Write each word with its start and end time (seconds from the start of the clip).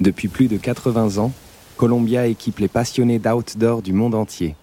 Depuis 0.00 0.28
plus 0.28 0.46
de 0.46 0.56
80 0.56 1.18
ans, 1.18 1.32
Columbia 1.76 2.26
équipe 2.26 2.60
les 2.60 2.68
passionnés 2.68 3.18
d'outdoor 3.18 3.82
du 3.82 3.92
monde 3.92 4.14
entier. 4.14 4.54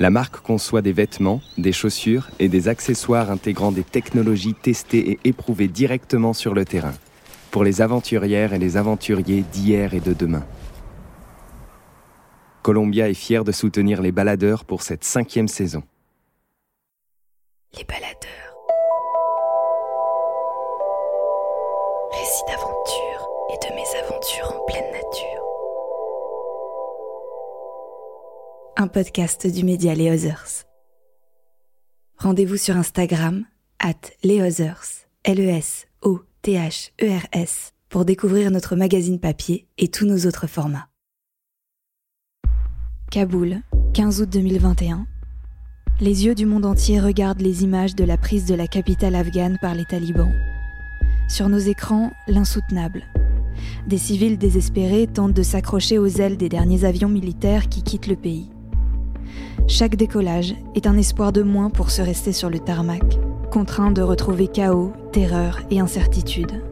La 0.00 0.10
marque 0.10 0.40
conçoit 0.40 0.82
des 0.82 0.92
vêtements, 0.92 1.40
des 1.58 1.72
chaussures 1.72 2.28
et 2.38 2.48
des 2.48 2.68
accessoires 2.68 3.30
intégrant 3.30 3.72
des 3.72 3.82
technologies 3.82 4.54
testées 4.54 5.10
et 5.10 5.20
éprouvées 5.24 5.68
directement 5.68 6.32
sur 6.32 6.54
le 6.54 6.64
terrain, 6.64 6.94
pour 7.50 7.64
les 7.64 7.80
aventurières 7.82 8.52
et 8.52 8.58
les 8.58 8.76
aventuriers 8.76 9.44
d'hier 9.52 9.94
et 9.94 10.00
de 10.00 10.12
demain. 10.12 10.44
Columbia 12.62 13.08
est 13.08 13.14
fier 13.14 13.44
de 13.44 13.52
soutenir 13.52 14.02
les 14.02 14.12
baladeurs 14.12 14.64
pour 14.64 14.82
cette 14.82 15.04
cinquième 15.04 15.48
saison. 15.48 15.82
Les 17.76 17.84
baladeurs. 17.84 18.47
Un 28.80 28.86
podcast 28.86 29.44
du 29.44 29.64
média 29.64 29.92
Les 29.92 30.08
Others. 30.08 30.62
Rendez-vous 32.16 32.56
sur 32.56 32.76
Instagram, 32.76 33.44
at 33.80 33.96
Les 34.22 34.40
Others, 34.40 35.08
L-E-S-O-T-H-E-R-S, 35.24 35.82
pour 37.88 38.04
découvrir 38.04 38.52
notre 38.52 38.76
magazine 38.76 39.18
papier 39.18 39.66
et 39.78 39.88
tous 39.88 40.06
nos 40.06 40.28
autres 40.28 40.46
formats. 40.46 40.86
Kaboul, 43.10 43.62
15 43.94 44.22
août 44.22 44.28
2021. 44.30 45.08
Les 45.98 46.26
yeux 46.26 46.36
du 46.36 46.46
monde 46.46 46.64
entier 46.64 47.00
regardent 47.00 47.40
les 47.40 47.64
images 47.64 47.96
de 47.96 48.04
la 48.04 48.16
prise 48.16 48.44
de 48.44 48.54
la 48.54 48.68
capitale 48.68 49.16
afghane 49.16 49.58
par 49.60 49.74
les 49.74 49.86
talibans. 49.86 50.32
Sur 51.28 51.48
nos 51.48 51.58
écrans, 51.58 52.12
l'insoutenable. 52.28 53.02
Des 53.88 53.98
civils 53.98 54.38
désespérés 54.38 55.08
tentent 55.08 55.34
de 55.34 55.42
s'accrocher 55.42 55.98
aux 55.98 56.06
ailes 56.06 56.36
des 56.36 56.48
derniers 56.48 56.84
avions 56.84 57.08
militaires 57.08 57.68
qui 57.68 57.82
quittent 57.82 58.06
le 58.06 58.14
pays. 58.14 58.52
Chaque 59.66 59.96
décollage 59.96 60.54
est 60.74 60.86
un 60.86 60.96
espoir 60.96 61.32
de 61.32 61.42
moins 61.42 61.70
pour 61.70 61.90
se 61.90 62.02
rester 62.02 62.32
sur 62.32 62.50
le 62.50 62.58
tarmac, 62.58 63.18
contraint 63.50 63.90
de 63.90 64.02
retrouver 64.02 64.48
chaos, 64.48 64.92
terreur 65.12 65.60
et 65.70 65.80
incertitude. 65.80 66.62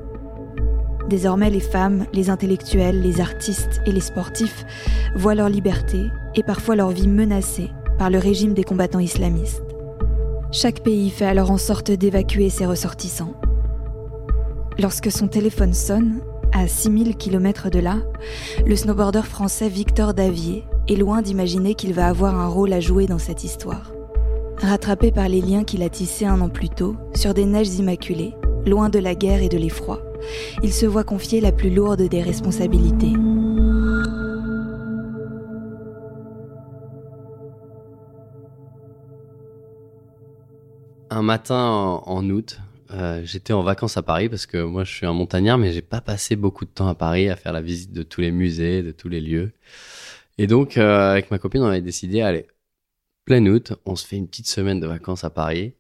Désormais, 1.09 1.51
les 1.51 1.61
femmes, 1.61 2.07
les 2.13 2.31
intellectuels, 2.31 3.01
les 3.03 3.21
artistes 3.21 3.81
et 3.87 3.93
les 3.93 4.01
sportifs 4.01 4.65
voient 5.15 5.35
leur 5.35 5.49
liberté 5.49 6.07
et 6.35 6.43
parfois 6.43 6.77
leur 6.77 6.91
vie 6.91 7.09
menacée 7.09 7.71
par 7.99 8.11
le 8.11 8.19
régime 8.19 8.55
des 8.55 8.65
combattants 8.65 9.01
islamistes. 9.01 9.63
Chaque 10.53 10.83
pays 10.83 11.11
fait 11.11 11.27
alors 11.27 11.51
en 11.51 11.59
sorte 11.59 11.91
d'évacuer 11.91 12.51
ses 12.51 12.67
ressortissants. 12.67 13.35
Lorsque 14.79 15.11
son 15.11 15.29
téléphone 15.29 15.75
sonne, 15.75 16.21
à 16.53 16.67
6000 16.67 17.17
km 17.17 17.71
de 17.71 17.79
là, 17.79 17.99
le 18.65 18.77
snowboarder 18.77 19.23
français 19.23 19.69
Victor 19.69 20.15
Davier 20.15 20.65
est 20.89 20.97
loin 20.97 21.23
d'imaginer 21.23 21.75
qu'il 21.75 21.93
va 21.95 22.07
avoir 22.07 22.39
un 22.39 22.49
rôle 22.49 22.73
à 22.73 22.81
jouer 22.81 23.07
dans 23.07 23.19
cette 23.19 23.45
histoire. 23.45 23.93
Rattrapé 24.59 25.11
par 25.11 25.29
les 25.29 25.41
liens 25.41 25.65
qu'il 25.65 25.83
a 25.83 25.89
tissés 25.89 26.27
un 26.27 26.41
an 26.41 26.49
plus 26.49 26.71
tôt, 26.71 26.97
sur 27.15 27.35
des 27.35 27.45
neiges 27.45 27.75
immaculées, 27.75 28.35
loin 28.65 28.89
de 28.89 28.99
la 28.99 29.15
guerre 29.15 29.43
et 29.43 29.49
de 29.49 29.59
l'effroi, 29.59 30.01
il 30.63 30.73
se 30.73 30.87
voit 30.87 31.05
confier 31.05 31.41
la 31.41 31.53
plus 31.53 31.71
lourde 31.71 32.03
des 32.09 32.23
responsabilités. 32.23 33.13
Un 41.11 41.23
matin 41.23 42.03
en, 42.05 42.29
août, 42.31 42.59
euh, 42.91 43.23
j'étais 43.25 43.53
en 43.53 43.63
vacances 43.63 43.97
à 43.97 44.03
Paris 44.03 44.29
parce 44.29 44.45
que 44.45 44.63
moi 44.63 44.85
je 44.85 44.93
suis 44.93 45.07
un 45.07 45.13
montagnard, 45.13 45.57
mais 45.57 45.73
j'ai 45.73 45.83
pas 45.83 46.01
passé 46.01 46.37
beaucoup 46.37 46.65
de 46.65 46.71
temps 46.71 46.89
à 46.89 46.95
Paris 46.95 47.29
à 47.29 47.37
faire 47.37 47.53
la 47.53 47.63
visite 47.63 47.93
de 47.93 48.03
tous 48.03 48.21
les 48.21 48.33
musées, 48.33 48.83
de 48.83 48.91
tous 48.91 49.09
les 49.09 49.21
lieux. 49.21 49.53
Et 50.39 50.47
donc 50.47 50.77
euh, 50.77 51.11
avec 51.13 51.31
ma 51.31 51.39
copine, 51.39 51.63
on 51.63 51.67
avait 51.67 51.81
décidé, 51.81 52.21
allez, 52.21 52.47
plein 53.25 53.45
août, 53.47 53.73
on 53.85 53.97
se 53.97 54.07
fait 54.07 54.17
une 54.17 54.29
petite 54.29 54.49
semaine 54.49 54.81
de 54.81 54.87
vacances 54.87 55.25
à 55.25 55.31
Paris. 55.31 55.75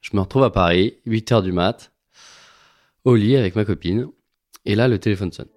Je 0.00 0.10
me 0.14 0.20
retrouve 0.20 0.42
à 0.42 0.50
Paris, 0.50 0.98
8 1.06 1.32
heures 1.32 1.42
du 1.42 1.52
mat, 1.52 1.92
au 3.04 3.14
lit 3.14 3.36
avec 3.36 3.54
ma 3.54 3.64
copine. 3.64 4.08
Et 4.64 4.74
là, 4.74 4.88
le 4.88 4.98
téléphone 4.98 5.32
sonne. 5.32 5.48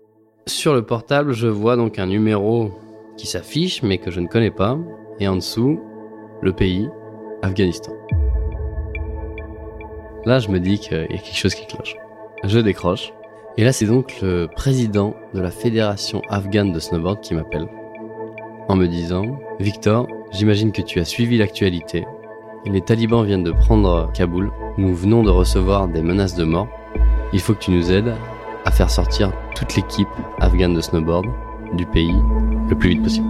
Sur 0.47 0.73
le 0.73 0.85
portable, 0.85 1.33
je 1.33 1.47
vois 1.47 1.75
donc 1.75 1.97
un 1.97 2.05
numéro 2.05 2.71
qui 3.17 3.27
s'affiche, 3.27 3.81
mais 3.81 3.97
que 3.97 4.11
je 4.11 4.19
ne 4.19 4.27
connais 4.27 4.51
pas. 4.51 4.77
Et 5.19 5.27
en 5.27 5.35
dessous, 5.35 5.79
le 6.41 6.53
pays, 6.53 6.87
Afghanistan. 7.41 7.93
Là, 10.25 10.39
je 10.39 10.49
me 10.49 10.59
dis 10.59 10.79
qu'il 10.79 10.97
y 10.97 10.99
a 10.99 11.07
quelque 11.07 11.35
chose 11.35 11.55
qui 11.55 11.65
cloche. 11.65 11.95
Je 12.43 12.59
décroche. 12.59 13.13
Et 13.57 13.63
là, 13.63 13.71
c'est 13.71 13.85
donc 13.85 14.21
le 14.21 14.47
président 14.47 15.15
de 15.33 15.39
la 15.39 15.51
fédération 15.51 16.21
afghane 16.29 16.71
de 16.71 16.79
snowboard 16.79 17.21
qui 17.21 17.33
m'appelle. 17.33 17.67
En 18.67 18.75
me 18.75 18.87
disant, 18.87 19.37
Victor, 19.59 20.07
j'imagine 20.31 20.71
que 20.71 20.81
tu 20.81 20.99
as 20.99 21.05
suivi 21.05 21.37
l'actualité. 21.37 22.05
Les 22.65 22.81
talibans 22.81 23.23
viennent 23.23 23.43
de 23.43 23.51
prendre 23.51 24.11
Kaboul. 24.13 24.51
Nous 24.77 24.95
venons 24.95 25.21
de 25.21 25.29
recevoir 25.29 25.87
des 25.87 26.01
menaces 26.01 26.35
de 26.35 26.45
mort. 26.45 26.67
Il 27.31 27.39
faut 27.39 27.53
que 27.53 27.59
tu 27.59 27.71
nous 27.71 27.91
aides 27.91 28.15
à 28.65 28.71
faire 28.71 28.89
sortir 28.89 29.31
toute 29.53 29.75
l'équipe 29.75 30.07
afghane 30.39 30.73
de 30.73 30.81
snowboard 30.81 31.27
du 31.73 31.85
pays 31.85 32.15
le 32.67 32.75
plus 32.75 32.89
vite 32.89 33.03
possible. 33.03 33.27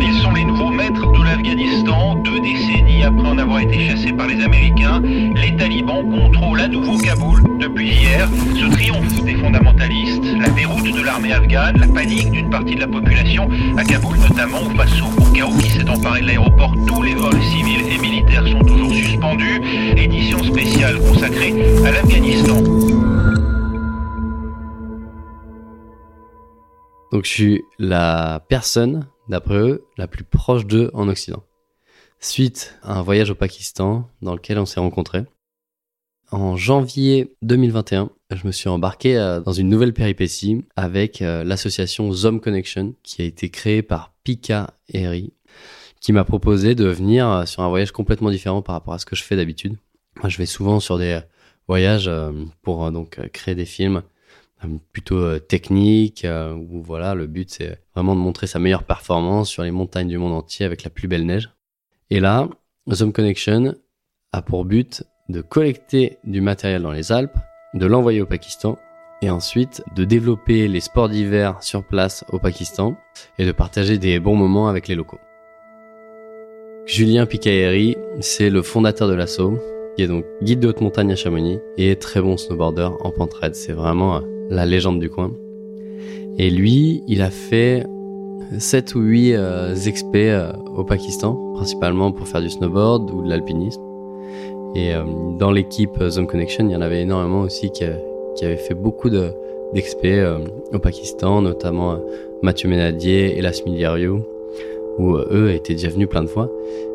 Ils 0.00 0.22
sont 0.22 0.32
les 0.32 0.44
nouveaux 0.44 0.70
maîtres 0.70 1.05
l'Afghanistan. 1.46 2.16
Deux 2.16 2.40
décennies 2.40 3.04
après 3.04 3.28
en 3.28 3.38
avoir 3.38 3.60
été 3.60 3.88
chassés 3.88 4.12
par 4.12 4.26
les 4.26 4.42
Américains, 4.42 5.00
les 5.00 5.56
talibans 5.56 6.02
contrôlent 6.10 6.60
à 6.60 6.68
nouveau 6.68 6.98
Kaboul 6.98 7.40
depuis 7.60 7.88
hier. 7.88 8.28
Ce 8.54 8.66
triomphe 8.70 9.24
des 9.24 9.34
fondamentalistes, 9.34 10.24
la 10.40 10.48
déroute 10.50 10.92
de 10.92 11.02
l'armée 11.02 11.32
afghane, 11.32 11.78
la 11.78 11.86
panique 11.86 12.30
d'une 12.30 12.50
partie 12.50 12.74
de 12.74 12.80
la 12.80 12.88
population 12.88 13.48
à 13.76 13.84
Kaboul 13.84 14.16
notamment 14.18 14.70
face 14.76 15.00
au 15.00 15.32
chaos 15.32 15.56
qui 15.58 15.70
s'est 15.70 15.88
emparé 15.88 16.20
de 16.20 16.26
l'aéroport. 16.26 16.74
Tous 16.86 17.02
les 17.02 17.14
vols 17.14 17.42
civils 17.42 17.92
et 17.92 17.98
militaires 17.98 18.46
sont 18.46 18.64
toujours 18.64 18.92
suspendus. 18.92 19.60
Édition 19.96 20.42
spéciale 20.42 20.98
consacrée 20.98 21.54
à 21.84 21.92
l'Afghanistan. 21.92 22.62
Donc 27.12 27.24
je 27.24 27.30
suis 27.30 27.64
la 27.78 28.44
personne, 28.48 29.06
d'après 29.28 29.56
eux, 29.56 29.84
la 29.96 30.06
plus 30.06 30.24
proche 30.24 30.66
d'eux 30.66 30.90
en 30.94 31.08
Occident. 31.08 31.42
Suite 32.20 32.78
à 32.82 32.98
un 32.98 33.02
voyage 33.02 33.30
au 33.30 33.34
Pakistan 33.34 34.08
dans 34.22 34.34
lequel 34.34 34.58
on 34.58 34.66
s'est 34.66 34.80
rencontrés. 34.80 35.24
En 36.32 36.56
janvier 36.56 37.36
2021, 37.42 38.10
je 38.34 38.46
me 38.46 38.52
suis 38.52 38.68
embarqué 38.68 39.16
euh, 39.16 39.40
dans 39.40 39.52
une 39.52 39.68
nouvelle 39.68 39.92
péripétie 39.92 40.64
avec 40.74 41.22
euh, 41.22 41.44
l'association 41.44 42.10
Zom 42.10 42.40
Connection 42.40 42.94
qui 43.04 43.22
a 43.22 43.24
été 43.24 43.48
créée 43.48 43.82
par 43.82 44.12
Pika 44.24 44.74
Eri 44.92 45.32
qui 46.00 46.12
m'a 46.12 46.24
proposé 46.24 46.74
de 46.74 46.86
venir 46.86 47.28
euh, 47.28 47.46
sur 47.46 47.62
un 47.62 47.68
voyage 47.68 47.92
complètement 47.92 48.30
différent 48.30 48.60
par 48.60 48.74
rapport 48.74 48.94
à 48.94 48.98
ce 48.98 49.06
que 49.06 49.14
je 49.14 49.22
fais 49.22 49.36
d'habitude. 49.36 49.76
Moi, 50.20 50.28
je 50.28 50.38
vais 50.38 50.46
souvent 50.46 50.80
sur 50.80 50.98
des 50.98 51.20
voyages 51.68 52.10
pour 52.62 52.90
donc 52.90 53.20
créer 53.32 53.54
des 53.54 53.64
films 53.64 54.02
plutôt 54.92 55.38
techniques 55.38 56.26
où 56.56 56.82
voilà, 56.82 57.14
le 57.14 57.26
but 57.26 57.50
c'est 57.50 57.80
vraiment 57.94 58.14
de 58.14 58.20
montrer 58.20 58.46
sa 58.46 58.58
meilleure 58.58 58.84
performance 58.84 59.48
sur 59.48 59.62
les 59.62 59.70
montagnes 59.70 60.08
du 60.08 60.18
monde 60.18 60.32
entier 60.32 60.66
avec 60.66 60.82
la 60.82 60.90
plus 60.90 61.08
belle 61.08 61.26
neige. 61.26 61.50
Et 62.10 62.20
là, 62.20 62.48
Zom 62.92 63.12
Connection 63.12 63.74
a 64.32 64.42
pour 64.42 64.64
but 64.64 65.04
de 65.28 65.40
collecter 65.40 66.18
du 66.24 66.40
matériel 66.40 66.82
dans 66.82 66.92
les 66.92 67.12
Alpes, 67.12 67.36
de 67.74 67.86
l'envoyer 67.86 68.20
au 68.20 68.26
Pakistan 68.26 68.78
et 69.22 69.30
ensuite 69.30 69.82
de 69.94 70.04
développer 70.04 70.68
les 70.68 70.80
sports 70.80 71.08
d'hiver 71.08 71.62
sur 71.62 71.84
place 71.84 72.24
au 72.30 72.38
Pakistan 72.38 72.96
et 73.38 73.46
de 73.46 73.52
partager 73.52 73.98
des 73.98 74.20
bons 74.20 74.36
moments 74.36 74.68
avec 74.68 74.88
les 74.88 74.94
locaux. 74.94 75.18
Julien 76.86 77.26
Picaeri, 77.26 77.96
c'est 78.20 78.50
le 78.50 78.62
fondateur 78.62 79.08
de 79.08 79.14
l'assaut, 79.14 79.58
qui 79.96 80.02
est 80.02 80.06
donc 80.06 80.24
guide 80.42 80.60
de 80.60 80.68
haute 80.68 80.80
montagne 80.80 81.10
à 81.10 81.16
Chamonix 81.16 81.58
et 81.76 81.96
très 81.96 82.20
bon 82.20 82.36
snowboarder 82.36 82.90
en 83.00 83.10
pente 83.10 83.34
raide. 83.34 83.56
C'est 83.56 83.72
vraiment 83.72 84.16
euh, 84.16 84.20
la 84.50 84.66
légende 84.66 85.00
du 85.00 85.10
coin. 85.10 85.32
Et 86.38 86.50
lui, 86.50 87.02
il 87.08 87.22
a 87.22 87.30
fait 87.30 87.86
7 88.58 88.94
ou 88.94 89.00
8 89.00 89.34
euh, 89.34 89.74
euh, 90.14 90.52
au 90.76 90.84
Pakistan, 90.84 91.34
principalement 91.54 92.12
pour 92.12 92.28
faire 92.28 92.42
du 92.42 92.50
snowboard 92.50 93.10
ou 93.10 93.22
de 93.22 93.28
l'alpinisme. 93.28 93.82
Et 94.74 94.94
euh, 94.94 95.04
dans 95.38 95.50
l'équipe 95.50 95.98
euh, 96.00 96.10
Zone 96.10 96.26
Connection, 96.26 96.68
il 96.68 96.72
y 96.72 96.76
en 96.76 96.82
avait 96.82 97.00
énormément 97.00 97.40
aussi 97.40 97.70
qui, 97.70 97.84
qui 98.34 98.44
avaient 98.44 98.56
fait 98.56 98.74
beaucoup 98.74 99.08
de 99.08 99.30
euh, 100.04 100.38
au 100.72 100.78
Pakistan, 100.78 101.42
notamment 101.42 101.98
Mathieu 102.42 102.68
Ménadier 102.68 103.36
et 103.36 103.42
Las 103.42 103.64
Miliario, 103.64 104.20
où 104.98 105.16
eux 105.16 105.50
étaient 105.50 105.74
déjà 105.74 105.88
venus 105.88 106.08
plein 106.08 106.22
de 106.22 106.28
fois. 106.28 106.50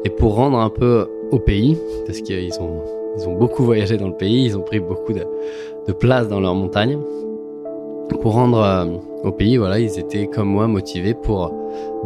Et 0.06 0.09
pour 0.09 0.36
rendre 0.36 0.57
un 0.57 0.69
peu 0.69 1.07
au 1.31 1.39
pays, 1.39 1.77
parce 2.06 2.21
qu'ils 2.21 2.54
ont, 2.59 2.81
ils 3.18 3.27
ont 3.27 3.33
beaucoup 3.33 3.63
voyagé 3.63 3.97
dans 3.97 4.07
le 4.07 4.15
pays, 4.15 4.45
ils 4.45 4.57
ont 4.57 4.62
pris 4.62 4.80
beaucoup 4.80 5.13
de, 5.13 5.24
de 5.88 5.94
place 5.94 6.27
dans 6.27 6.39
leurs 6.39 6.56
montagnes. 6.56 6.97
Pour 8.19 8.34
rendre 8.34 9.00
au 9.24 9.31
pays, 9.31 9.58
voilà, 9.58 9.80
ils 9.80 9.98
étaient 9.98 10.28
comme 10.28 10.50
moi 10.50 10.68
motivés 10.68 11.13
pour 11.13 11.54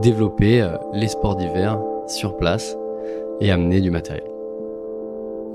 développer 0.02 0.70
les 0.94 1.08
sports 1.08 1.36
d'hiver 1.36 1.80
sur 2.08 2.38
place 2.38 2.78
et 3.42 3.52
amener 3.52 3.82
du 3.82 3.92
matériel. 3.92 4.30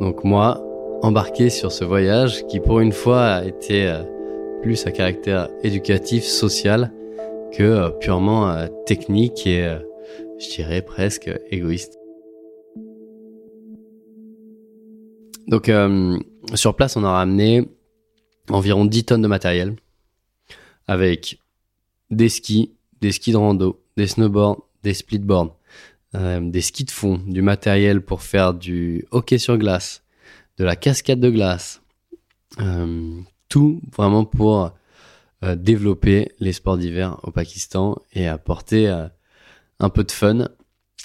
Donc 0.01 0.25
moi, 0.25 0.63
embarqué 1.03 1.51
sur 1.51 1.73
ce 1.73 1.85
voyage 1.85 2.47
qui 2.47 2.61
pour 2.61 2.81
une 2.81 2.93
fois 2.93 3.23
a 3.27 3.45
été 3.45 3.95
plus 4.63 4.87
à 4.87 4.91
caractère 4.91 5.49
éducatif, 5.63 6.25
social, 6.25 6.93
que 7.53 7.63
euh, 7.63 7.91
purement 7.91 8.51
euh, 8.51 8.67
technique 8.87 9.47
et, 9.47 9.65
euh, 9.65 9.79
je 10.39 10.49
dirais, 10.51 10.83
presque 10.83 11.31
égoïste. 11.51 11.99
Donc, 15.49 15.69
sur 16.55 16.77
place, 16.77 16.97
on 16.97 17.03
a 17.03 17.11
ramené 17.11 17.69
environ 18.51 18.85
10 18.85 19.05
tonnes 19.05 19.23
de 19.23 19.27
matériel 19.27 19.75
avec 20.91 21.39
des 22.11 22.29
skis, 22.29 22.73
des 23.01 23.13
skis 23.13 23.31
de 23.31 23.37
rando, 23.37 23.81
des 23.97 24.09
snowboards, 24.09 24.67
des 24.83 24.95
splitboards, 24.95 25.57
des 26.15 26.61
skis 26.61 26.85
de 26.85 26.91
fond, 26.91 27.23
du 27.27 27.43
matériel 27.43 28.01
pour 28.01 28.23
faire 28.23 28.55
du 28.55 29.07
hockey 29.13 29.39
sur 29.39 29.57
glace, 29.57 30.03
de 30.59 30.65
la 30.65 30.75
cascade 30.75 31.21
de 31.21 31.31
glace, 31.31 31.81
tout 33.49 33.81
vraiment 33.97 34.25
pour 34.25 34.73
euh, 35.43 35.57
développer 35.57 36.33
les 36.39 36.53
sports 36.53 36.77
d'hiver 36.77 37.19
au 37.23 37.31
Pakistan 37.31 37.97
et 38.13 38.27
apporter 38.29 38.89
euh, 38.89 39.09
un 39.79 39.89
peu 39.89 40.05
de 40.05 40.11
fun 40.11 40.49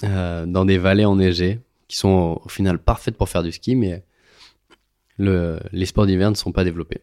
euh, 0.04 0.44
dans 0.44 0.66
des 0.66 0.76
vallées 0.76 1.06
enneigées 1.06 1.60
qui 1.88 1.96
sont 1.96 2.42
au, 2.44 2.48
final 2.50 2.78
parfaites 2.78 3.16
pour 3.16 3.30
faire 3.30 3.42
du 3.42 3.50
ski, 3.50 3.76
mais 3.76 4.04
le, 5.16 5.58
les 5.72 5.86
sports 5.86 6.04
d'hiver 6.04 6.28
ne 6.28 6.34
sont 6.34 6.52
pas 6.52 6.64
développés. 6.64 7.00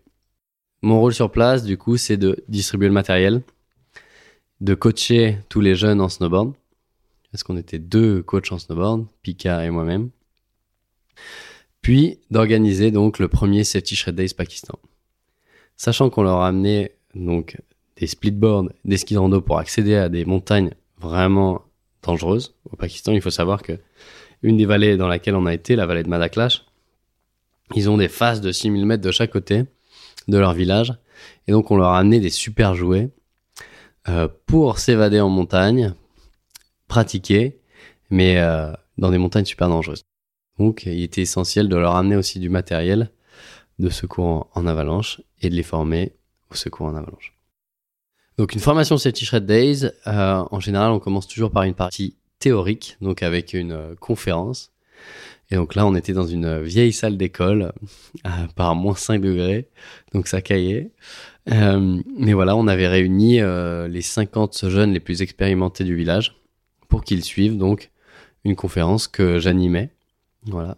Mon 0.84 1.00
rôle 1.00 1.14
sur 1.14 1.32
place, 1.32 1.64
du 1.64 1.78
coup, 1.78 1.96
c'est 1.96 2.18
de 2.18 2.44
distribuer 2.50 2.88
le 2.88 2.94
matériel, 2.94 3.42
de 4.60 4.74
coacher 4.74 5.38
tous 5.48 5.62
les 5.62 5.76
jeunes 5.76 6.02
en 6.02 6.10
snowboard, 6.10 6.54
parce 7.32 7.42
qu'on 7.42 7.56
était 7.56 7.80
deux 7.80 8.22
coachs 8.22 8.52
en 8.52 8.60
snowboard, 8.60 9.06
Pika 9.22 9.64
et 9.64 9.70
moi-même, 9.70 10.10
puis 11.82 12.20
d'organiser 12.32 12.92
donc 12.92 13.18
le 13.20 13.30
premier 13.30 13.64
Safety 13.64 13.96
Shred 13.96 14.16
Days 14.16 14.34
Pakistan. 14.34 14.78
Sachant 15.78 16.10
qu'on 16.10 16.24
leur 16.24 16.42
a 16.42 16.50
amené 16.50 16.92
donc 17.16 17.62
des 17.96 18.08
splitboards, 18.08 18.66
des 18.84 18.98
skis 18.98 19.14
de 19.14 19.20
rando 19.20 19.40
pour 19.40 19.60
accéder 19.60 19.96
à 19.96 20.10
des 20.10 20.26
montagnes 20.26 20.72
vraiment 21.00 21.62
dangereuses. 22.02 22.56
Au 22.70 22.76
Pakistan, 22.76 23.14
il 23.14 23.22
faut 23.22 23.30
savoir 23.30 23.62
que 23.62 23.80
une 24.42 24.58
des 24.58 24.66
vallées 24.66 24.98
dans 24.98 25.08
laquelle 25.08 25.36
on 25.36 25.46
a 25.46 25.54
été, 25.54 25.78
la 25.78 25.86
vallée 25.86 26.04
de 26.04 26.10
Madaklash, 26.10 26.66
ils 27.74 27.90
ont 27.90 27.96
des 27.98 28.10
faces 28.10 28.42
de 28.42 28.52
6000 28.52 28.86
mètres 28.86 29.02
de 29.02 29.12
chaque 29.12 29.32
côté 29.32 29.64
de 30.28 30.38
leur 30.38 30.54
village. 30.54 30.94
Et 31.48 31.52
donc, 31.52 31.72
on 31.72 31.78
leur 31.78 31.90
a 31.90 32.00
amené 32.00 32.20
des 32.20 32.30
super 32.30 32.76
jouets 32.76 33.10
euh, 34.08 34.28
pour 34.46 34.80
s'évader 34.80 35.20
en 35.20 35.30
montagne, 35.30 35.94
pratiquer, 36.88 37.60
mais 38.10 38.38
euh, 38.38 38.72
dans 38.98 39.12
des 39.12 39.18
montagnes 39.18 39.46
super 39.46 39.70
dangereuses. 39.70 40.04
Donc, 40.60 40.84
il 40.86 41.04
était 41.04 41.22
essentiel 41.22 41.70
de 41.70 41.76
leur 41.76 41.96
amener 41.96 42.16
aussi 42.16 42.40
du 42.40 42.50
matériel 42.50 43.12
de 43.80 43.90
secours 43.90 44.50
en, 44.54 44.68
avalanche 44.68 45.22
et 45.42 45.50
de 45.50 45.56
les 45.56 45.64
former 45.64 46.14
au 46.52 46.56
secours 46.56 46.88
en 46.88 46.96
avalanche. 46.96 47.34
Donc 48.38 48.54
une 48.54 48.60
formation 48.60 48.98
Safety 48.98 49.26
Shred 49.26 49.46
Days, 49.46 49.86
euh, 50.08 50.44
en 50.50 50.60
général 50.60 50.92
on 50.92 51.00
commence 51.00 51.28
toujours 51.28 51.52
par 51.52 51.64
une 51.64 51.76
partie 51.76 52.16
théorique, 52.40 52.98
donc 53.02 53.22
avec 53.24 53.54
une 53.54 53.96
conférence. 54.00 54.72
Et 55.52 55.56
donc 55.56 55.76
là 55.76 55.86
on 55.86 55.96
était 55.96 56.14
dans 56.14 56.26
une 56.26 56.62
vieille 56.62 56.94
salle 56.94 57.18
d'école, 57.18 57.74
euh, 58.26 58.30
par 58.56 58.76
moins 58.76 58.96
5 58.96 59.22
degrés, 59.22 59.70
donc 60.14 60.28
ça 60.28 60.42
caillait. 60.42 60.92
mais 61.48 62.34
voilà, 62.34 62.56
on 62.56 62.68
avait 62.68 62.88
réuni 62.88 63.40
les 63.90 64.02
50 64.02 64.70
jeunes 64.70 64.94
les 64.94 65.00
plus 65.00 65.22
expérimentés 65.22 65.84
du 65.84 65.96
village 65.96 66.36
pour 66.88 67.04
qu'ils 67.04 67.24
suivent 67.24 67.58
donc 67.58 67.92
une 68.46 68.56
conférence 68.56 69.08
que 69.08 69.40
j'animais. 69.40 69.90
Voilà. 70.46 70.78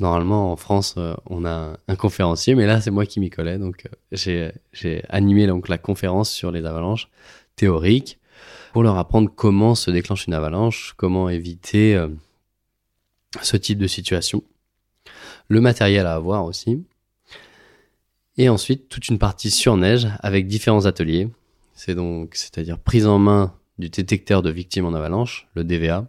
Normalement, 0.00 0.52
en 0.52 0.56
France, 0.56 0.94
euh, 0.96 1.14
on 1.26 1.44
a 1.44 1.76
un 1.88 1.96
conférencier, 1.96 2.54
mais 2.54 2.66
là, 2.66 2.80
c'est 2.80 2.92
moi 2.92 3.04
qui 3.04 3.18
m'y 3.18 3.30
collais. 3.30 3.58
Donc, 3.58 3.88
euh, 4.12 4.52
j'ai 4.72 5.02
animé 5.08 5.46
donc 5.46 5.68
la 5.68 5.78
conférence 5.78 6.30
sur 6.30 6.52
les 6.52 6.64
avalanches 6.64 7.08
théoriques 7.56 8.18
pour 8.72 8.84
leur 8.84 8.96
apprendre 8.96 9.30
comment 9.34 9.74
se 9.74 9.90
déclenche 9.90 10.26
une 10.26 10.34
avalanche, 10.34 10.94
comment 10.96 11.28
éviter 11.28 11.96
euh, 11.96 12.08
ce 13.42 13.56
type 13.56 13.78
de 13.78 13.86
situation, 13.86 14.42
le 15.48 15.60
matériel 15.60 16.06
à 16.06 16.14
avoir 16.14 16.44
aussi, 16.44 16.84
et 18.36 18.48
ensuite 18.48 18.88
toute 18.88 19.08
une 19.08 19.18
partie 19.18 19.50
sur 19.50 19.76
neige 19.76 20.08
avec 20.20 20.46
différents 20.46 20.86
ateliers. 20.86 21.28
C'est 21.74 21.94
donc, 21.94 22.34
c'est-à-dire 22.34 22.78
prise 22.78 23.06
en 23.06 23.18
main 23.18 23.54
du 23.78 23.88
détecteur 23.88 24.42
de 24.42 24.50
victimes 24.50 24.86
en 24.86 24.94
avalanche, 24.94 25.48
le 25.54 25.64
DVA, 25.64 26.08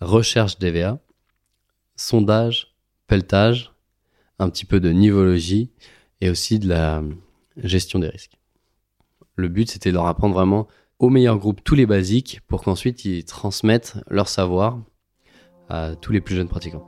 recherche 0.00 0.58
DVA, 0.58 0.98
sondage, 1.96 2.74
pelletage, 3.06 3.72
un 4.38 4.48
petit 4.50 4.64
peu 4.64 4.80
de 4.80 4.90
nivologie 4.90 5.70
et 6.20 6.30
aussi 6.30 6.58
de 6.58 6.68
la 6.68 7.02
gestion 7.56 7.98
des 7.98 8.08
risques. 8.08 8.38
Le 9.34 9.48
but, 9.48 9.70
c'était 9.70 9.90
de 9.90 9.94
leur 9.94 10.06
apprendre 10.06 10.34
vraiment 10.34 10.68
au 10.98 11.10
meilleur 11.10 11.38
groupe 11.38 11.62
tous 11.62 11.74
les 11.74 11.86
basiques 11.86 12.40
pour 12.48 12.62
qu'ensuite 12.62 13.04
ils 13.04 13.24
transmettent 13.24 13.96
leur 14.08 14.28
savoir 14.28 14.80
tous 16.00 16.12
les 16.12 16.20
plus 16.20 16.34
jeunes 16.34 16.48
pratiquants. 16.48 16.84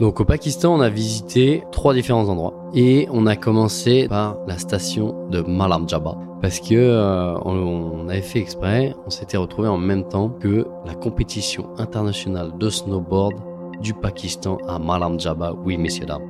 Donc 0.00 0.20
au 0.20 0.24
Pakistan, 0.24 0.74
on 0.74 0.80
a 0.80 0.88
visité 0.88 1.62
trois 1.70 1.94
différents 1.94 2.28
endroits 2.28 2.54
et 2.74 3.06
on 3.12 3.26
a 3.26 3.36
commencé 3.36 4.08
par 4.08 4.36
la 4.48 4.58
station 4.58 5.28
de 5.28 5.42
Malam 5.42 5.88
Jaba 5.88 6.18
parce 6.40 6.58
que 6.58 6.74
euh, 6.74 7.38
on, 7.44 8.08
avait 8.08 8.20
fait 8.20 8.40
exprès, 8.40 8.96
on 9.06 9.10
s'était 9.10 9.36
retrouvé 9.36 9.68
en 9.68 9.78
même 9.78 10.08
temps 10.08 10.28
que 10.28 10.66
la 10.84 10.94
compétition 10.94 11.68
internationale 11.78 12.50
de 12.58 12.68
snowboard 12.68 13.34
du 13.80 13.94
Pakistan 13.94 14.58
à 14.66 14.80
Malam 14.80 15.20
Jaba, 15.20 15.54
oui 15.64 15.76
messieurs 15.76 16.06
dames. 16.06 16.28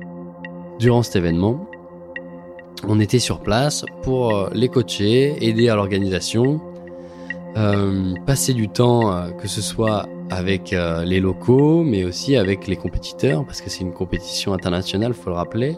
Durant 0.77 1.01
cet 1.01 1.15
événement, 1.15 1.67
on 2.87 2.99
était 2.99 3.17
sur 3.17 3.39
place 3.39 3.85
pour 4.03 4.35
euh, 4.35 4.49
les 4.53 4.67
coacher, 4.67 5.43
aider 5.43 5.69
à 5.69 5.75
l'organisation, 5.75 6.61
euh, 7.57 8.13
passer 8.27 8.53
du 8.53 8.69
temps, 8.69 9.31
que 9.39 9.47
ce 9.47 9.61
soit 9.61 10.05
avec 10.29 10.71
les 10.71 11.19
locaux, 11.19 11.83
mais 11.83 12.03
aussi 12.03 12.35
avec 12.35 12.67
les 12.67 12.75
compétiteurs, 12.75 13.45
parce 13.45 13.61
que 13.61 13.69
c'est 13.69 13.81
une 13.81 13.93
compétition 13.93 14.53
internationale, 14.53 15.13
faut 15.13 15.29
le 15.29 15.35
rappeler. 15.35 15.77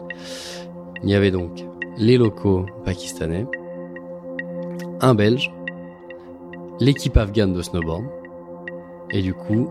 Il 1.02 1.10
y 1.10 1.14
avait 1.14 1.30
donc 1.30 1.64
les 1.98 2.16
locaux 2.16 2.66
pakistanais, 2.84 3.46
un 5.00 5.14
Belge, 5.14 5.52
l'équipe 6.80 7.16
afghane 7.16 7.52
de 7.52 7.62
snowboard, 7.62 8.04
et 9.10 9.22
du 9.22 9.34
coup, 9.34 9.68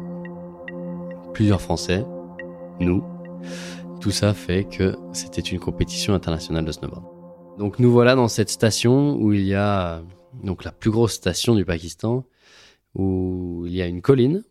plusieurs 1.33 1.62
Français, 1.62 2.06
nous. 2.80 3.04
Tout 4.01 4.12
ça 4.12 4.33
fait 4.33 4.66
que 4.66 4.95
c'était 5.13 5.42
une 5.42 5.60
compétition 5.60 6.13
internationale 6.13 6.63
de 6.63 6.71
snowboard. 6.71 7.04
Donc 7.57 7.80
nous 7.80 7.92
voilà 7.92 8.16
dans 8.16 8.28
cette 8.28 8.50
station 8.50 9.16
où 9.16 9.33
il 9.33 9.45
y 9.45 9.56
a 9.56 10.04
donc 10.44 10.63
la 10.63 10.71
plus 10.71 10.92
grosse 10.92 11.13
station 11.13 11.56
du 11.56 11.66
Pakistan, 11.66 12.23
où 12.94 13.64
il 13.66 13.73
y 13.73 13.81
a 13.81 13.88
une 13.88 14.02
colline 14.02 14.44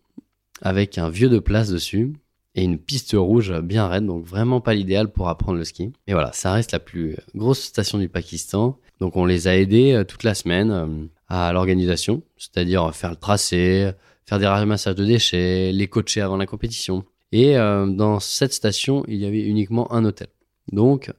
avec 0.65 0.99
un 0.99 1.09
vieux 1.09 1.29
de 1.29 1.39
place 1.39 1.69
dessus 1.69 2.13
et 2.57 2.65
une 2.65 2.79
piste 2.79 3.15
rouge 3.17 3.53
bien 3.61 3.87
raide, 3.87 4.07
donc 4.07 4.25
vraiment 4.25 4.61
pas 4.61 4.75
l'idéal 4.75 5.13
pour 5.13 5.29
apprendre 5.29 5.59
le 5.59 5.65
ski. 5.65 5.93
Et 6.09 6.13
voilà, 6.13 6.33
ça 6.33 6.53
reste 6.53 6.73
la 6.73 6.81
plus 6.81 7.17
grosse 7.37 7.61
station 7.61 7.99
du 7.99 8.09
Pakistan. 8.09 8.79
Donc 8.99 9.17
on 9.17 9.25
les 9.25 9.47
a 9.47 9.57
aidés 9.57 9.93
euh, 9.93 10.05
toute 10.05 10.25
la 10.25 10.35
semaine 10.35 10.71
euh, 10.73 10.87
à 11.29 11.53
l'organisation, 11.53 12.23
c'est-à-dire 12.37 12.95
faire 12.95 13.11
le 13.11 13.17
tracé, 13.17 13.93
faire 14.27 14.39
des 14.39 14.47
ramassages 14.47 14.95
de 14.95 15.05
déchets, 15.05 15.73
les 15.73 15.87
coacher 15.87 16.21
avant 16.21 16.37
la 16.37 16.47
compétition. 16.47 17.05
Et 17.33 17.59
euh, 17.59 17.87
dans 17.87 18.21
cette 18.21 18.53
station, 18.53 19.05
il 19.09 19.17
y 19.17 19.27
avait 19.27 19.43
uniquement 19.43 19.93
un 19.93 20.05
hôtel. 20.05 20.29
Donc, 20.71 21.13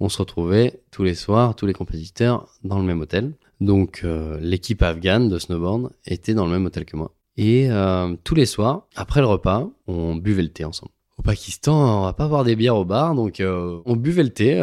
on 0.00 0.08
se 0.08 0.18
retrouvait 0.18 0.82
tous 0.90 1.04
les 1.04 1.14
soirs, 1.14 1.54
tous 1.54 1.66
les 1.66 1.72
compétiteurs, 1.72 2.48
dans 2.64 2.78
le 2.78 2.84
même 2.84 3.00
hôtel. 3.00 3.32
Donc, 3.60 4.00
euh, 4.04 4.38
l'équipe 4.40 4.82
afghane 4.82 5.28
de 5.28 5.38
snowboard 5.38 5.92
était 6.06 6.34
dans 6.34 6.44
le 6.44 6.50
même 6.50 6.66
hôtel 6.66 6.84
que 6.84 6.96
moi. 6.96 7.14
Et 7.36 7.70
euh, 7.70 8.14
tous 8.24 8.34
les 8.34 8.46
soirs, 8.46 8.86
après 8.94 9.20
le 9.20 9.26
repas, 9.26 9.68
on 9.86 10.14
buvait 10.16 10.42
le 10.42 10.52
thé 10.52 10.64
ensemble. 10.64 10.92
Au 11.18 11.22
Pakistan, 11.22 12.00
on 12.00 12.04
va 12.04 12.12
pas 12.12 12.28
boire 12.28 12.44
des 12.44 12.56
bières 12.56 12.76
au 12.76 12.84
bar, 12.84 13.14
donc 13.14 13.40
on 13.40 13.96
buvait 13.96 14.22
le 14.24 14.32
thé. 14.32 14.58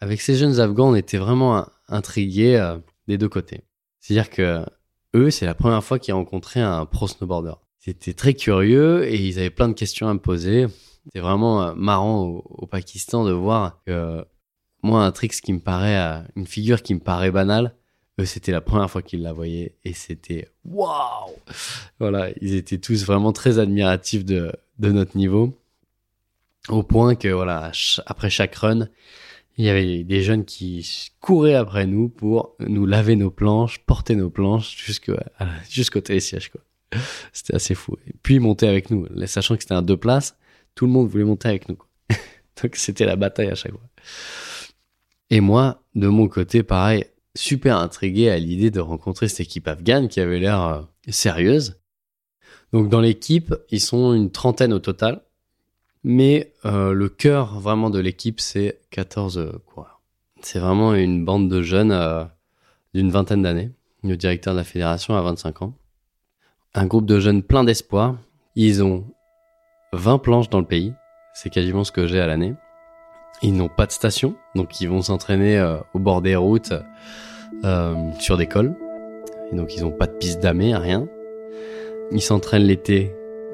avec 0.00 0.20
ces 0.20 0.36
jeunes 0.36 0.60
Afghans, 0.60 0.90
on 0.90 0.94
était 0.94 1.18
vraiment 1.18 1.66
intrigués 1.88 2.76
des 3.08 3.16
deux 3.16 3.28
côtés. 3.28 3.64
C'est-à-dire 4.00 4.30
que 4.30 4.64
eux, 5.14 5.30
c'est 5.30 5.46
la 5.46 5.54
première 5.54 5.82
fois 5.82 5.98
qu'ils 5.98 6.14
rencontraient 6.14 6.60
un 6.60 6.86
pro 6.86 7.06
snowboarder. 7.08 7.54
C'était 7.78 8.14
très 8.14 8.34
curieux 8.34 9.04
et 9.04 9.16
ils 9.16 9.38
avaient 9.38 9.50
plein 9.50 9.68
de 9.68 9.74
questions 9.74 10.08
à 10.08 10.14
me 10.14 10.20
poser. 10.20 10.66
C'était 11.04 11.20
vraiment 11.20 11.62
euh, 11.62 11.74
marrant 11.74 12.22
au, 12.22 12.66
Pakistan 12.66 13.24
de 13.24 13.32
voir 13.32 13.82
que 13.84 14.24
moi, 14.82 15.04
un 15.04 15.12
trick 15.12 15.32
qui 15.32 15.52
me 15.52 15.58
paraît, 15.58 15.98
euh, 15.98 16.22
une 16.36 16.46
figure 16.46 16.82
qui 16.82 16.94
me 16.94 17.00
paraît 17.00 17.30
banale, 17.30 17.74
eux, 18.20 18.24
c'était 18.24 18.52
la 18.52 18.60
première 18.60 18.90
fois 18.90 19.02
qu'ils 19.02 19.22
la 19.22 19.32
voyaient 19.32 19.74
et 19.84 19.94
c'était 19.94 20.48
waouh! 20.64 21.34
Voilà, 21.98 22.30
ils 22.40 22.54
étaient 22.54 22.78
tous 22.78 23.04
vraiment 23.04 23.32
très 23.32 23.58
admiratifs 23.58 24.24
de, 24.24 24.52
de 24.78 24.90
notre 24.90 25.16
niveau. 25.16 25.58
Au 26.68 26.82
point 26.82 27.14
que, 27.14 27.28
voilà, 27.28 27.72
après 28.06 28.30
chaque 28.30 28.54
run, 28.54 28.88
il 29.56 29.64
y 29.64 29.68
avait 29.68 30.04
des 30.04 30.22
jeunes 30.22 30.44
qui 30.44 31.10
couraient 31.20 31.54
après 31.54 31.86
nous 31.86 32.08
pour 32.08 32.56
nous 32.60 32.86
laver 32.86 33.16
nos 33.16 33.30
planches, 33.30 33.78
porter 33.80 34.14
nos 34.14 34.30
planches 34.30 34.76
jusqu'au 34.76 35.14
jusqu'au 35.68 36.00
télésiège 36.00 36.50
quoi. 36.50 36.60
C'était 37.32 37.54
assez 37.54 37.74
fou. 37.74 37.96
Et 38.06 38.12
puis 38.22 38.38
monter 38.38 38.68
avec 38.68 38.90
nous, 38.90 39.06
sachant 39.26 39.56
que 39.56 39.62
c'était 39.62 39.74
un 39.74 39.82
deux 39.82 39.96
places, 39.96 40.36
tout 40.74 40.86
le 40.86 40.92
monde 40.92 41.08
voulait 41.08 41.24
monter 41.24 41.48
avec 41.48 41.68
nous. 41.68 41.78
Donc 42.62 42.76
c'était 42.76 43.06
la 43.06 43.16
bataille 43.16 43.48
à 43.48 43.54
chaque 43.54 43.72
fois. 43.72 43.88
Et 45.30 45.40
moi, 45.40 45.82
de 45.94 46.08
mon 46.08 46.28
côté, 46.28 46.62
pareil, 46.62 47.06
super 47.34 47.78
intrigué 47.78 48.30
à 48.30 48.38
l'idée 48.38 48.70
de 48.70 48.80
rencontrer 48.80 49.28
cette 49.28 49.40
équipe 49.40 49.68
afghane 49.68 50.08
qui 50.08 50.20
avait 50.20 50.38
l'air 50.38 50.62
euh, 50.62 50.82
sérieuse. 51.08 51.80
Donc 52.72 52.88
dans 52.88 53.00
l'équipe, 53.00 53.54
ils 53.70 53.80
sont 53.80 54.14
une 54.14 54.30
trentaine 54.30 54.72
au 54.72 54.78
total. 54.78 55.22
Mais 56.04 56.52
euh, 56.64 56.92
le 56.92 57.08
cœur 57.08 57.60
vraiment 57.60 57.90
de 57.90 58.00
l'équipe, 58.00 58.40
c'est 58.40 58.80
14 58.90 59.60
coureurs. 59.66 60.00
C'est 60.40 60.58
vraiment 60.58 60.94
une 60.94 61.24
bande 61.24 61.48
de 61.48 61.62
jeunes 61.62 61.92
euh, 61.92 62.24
d'une 62.94 63.10
vingtaine 63.10 63.42
d'années. 63.42 63.70
Le 64.02 64.16
directeur 64.16 64.54
de 64.54 64.58
la 64.58 64.64
fédération 64.64 65.14
a 65.14 65.22
25 65.22 65.62
ans. 65.62 65.74
Un 66.74 66.86
groupe 66.86 67.06
de 67.06 67.20
jeunes 67.20 67.42
plein 67.42 67.62
d'espoir. 67.62 68.16
Ils 68.56 68.82
ont 68.82 69.04
20 69.92 70.18
planches 70.18 70.50
dans 70.50 70.58
le 70.58 70.66
pays. 70.66 70.92
C'est 71.34 71.50
quasiment 71.50 71.84
ce 71.84 71.92
que 71.92 72.06
j'ai 72.06 72.20
à 72.20 72.26
l'année. 72.26 72.54
Ils 73.42 73.54
n'ont 73.54 73.68
pas 73.68 73.86
de 73.86 73.92
station, 73.92 74.34
donc 74.54 74.80
ils 74.80 74.88
vont 74.88 75.02
s'entraîner 75.02 75.58
euh, 75.58 75.76
au 75.94 75.98
bord 75.98 76.22
des 76.22 76.36
routes 76.36 76.72
euh, 77.64 77.94
sur 78.20 78.36
des 78.36 78.46
cols. 78.46 78.74
Et 79.52 79.56
donc 79.56 79.76
ils 79.76 79.82
n'ont 79.82 79.90
pas 79.90 80.06
de 80.06 80.12
piste 80.12 80.40
damée, 80.42 80.74
rien. 80.76 81.08
Ils 82.12 82.20
s'entraînent 82.20 82.62
l'été 82.62 83.12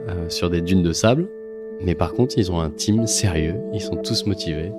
euh, 0.08 0.28
sur 0.28 0.50
des 0.50 0.60
dunes 0.60 0.82
de 0.82 0.92
sable. 0.92 1.28
Mais 1.80 1.94
par 1.94 2.12
contre, 2.12 2.38
ils 2.38 2.50
ont 2.50 2.60
un 2.60 2.70
team 2.70 3.06
sérieux. 3.06 3.56
Ils 3.72 3.80
sont 3.80 3.96
tous 3.96 4.26
motivés. 4.26 4.72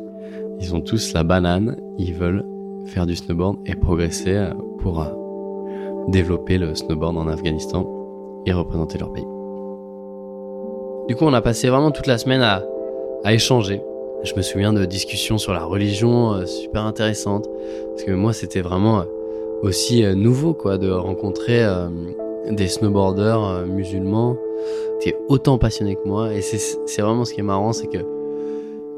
Ils 0.60 0.75
ont 0.75 0.82
tous 0.82 1.13
la 1.13 1.24
banane. 1.24 1.78
Ils 1.98 2.13
veulent 2.13 2.46
faire 2.86 3.06
du 3.06 3.16
snowboard 3.16 3.58
et 3.66 3.75
progresser 3.75 4.36
euh, 4.36 4.51
pour 4.80 5.01
euh, 5.01 5.08
développer 6.10 6.58
le 6.58 6.75
snowboard 6.75 7.18
en 7.18 7.28
Afghanistan 7.28 7.88
et 8.46 8.54
représenter 8.54 8.98
leur 8.98 9.13
pays. 9.13 9.25
Du 11.08 11.16
coup, 11.16 11.25
on 11.25 11.34
a 11.34 11.42
passé 11.42 11.70
vraiment 11.70 11.92
toute 11.92 12.08
la 12.08 12.18
semaine 12.18 12.42
à, 12.42 12.63
à 13.24 13.34
échanger. 13.34 13.82
Je 14.24 14.34
me 14.36 14.42
souviens 14.42 14.74
de 14.74 14.86
discussions 14.86 15.38
sur 15.38 15.54
la 15.54 15.64
religion 15.64 16.34
euh, 16.34 16.46
super 16.46 16.84
intéressantes. 16.84 17.48
Parce 17.92 18.04
que 18.04 18.12
moi, 18.12 18.34
c'était 18.34 18.62
vraiment 18.62 19.04
aussi 19.62 20.04
nouveau, 20.16 20.54
quoi, 20.54 20.78
de 20.78 20.90
rencontrer 20.90 21.66
des 22.50 22.68
snowboarders 22.68 23.66
musulmans 23.66 24.38
qui 25.02 25.10
étaient 25.10 25.20
autant 25.28 25.58
passionnés 25.58 25.96
que 25.96 26.08
moi. 26.08 26.34
Et 26.34 26.42
c'est 26.42 27.02
vraiment 27.02 27.26
ce 27.26 27.34
qui 27.34 27.42
est 27.42 27.44
marrant, 27.44 27.74
c'est 27.74 27.88
que 27.88 28.00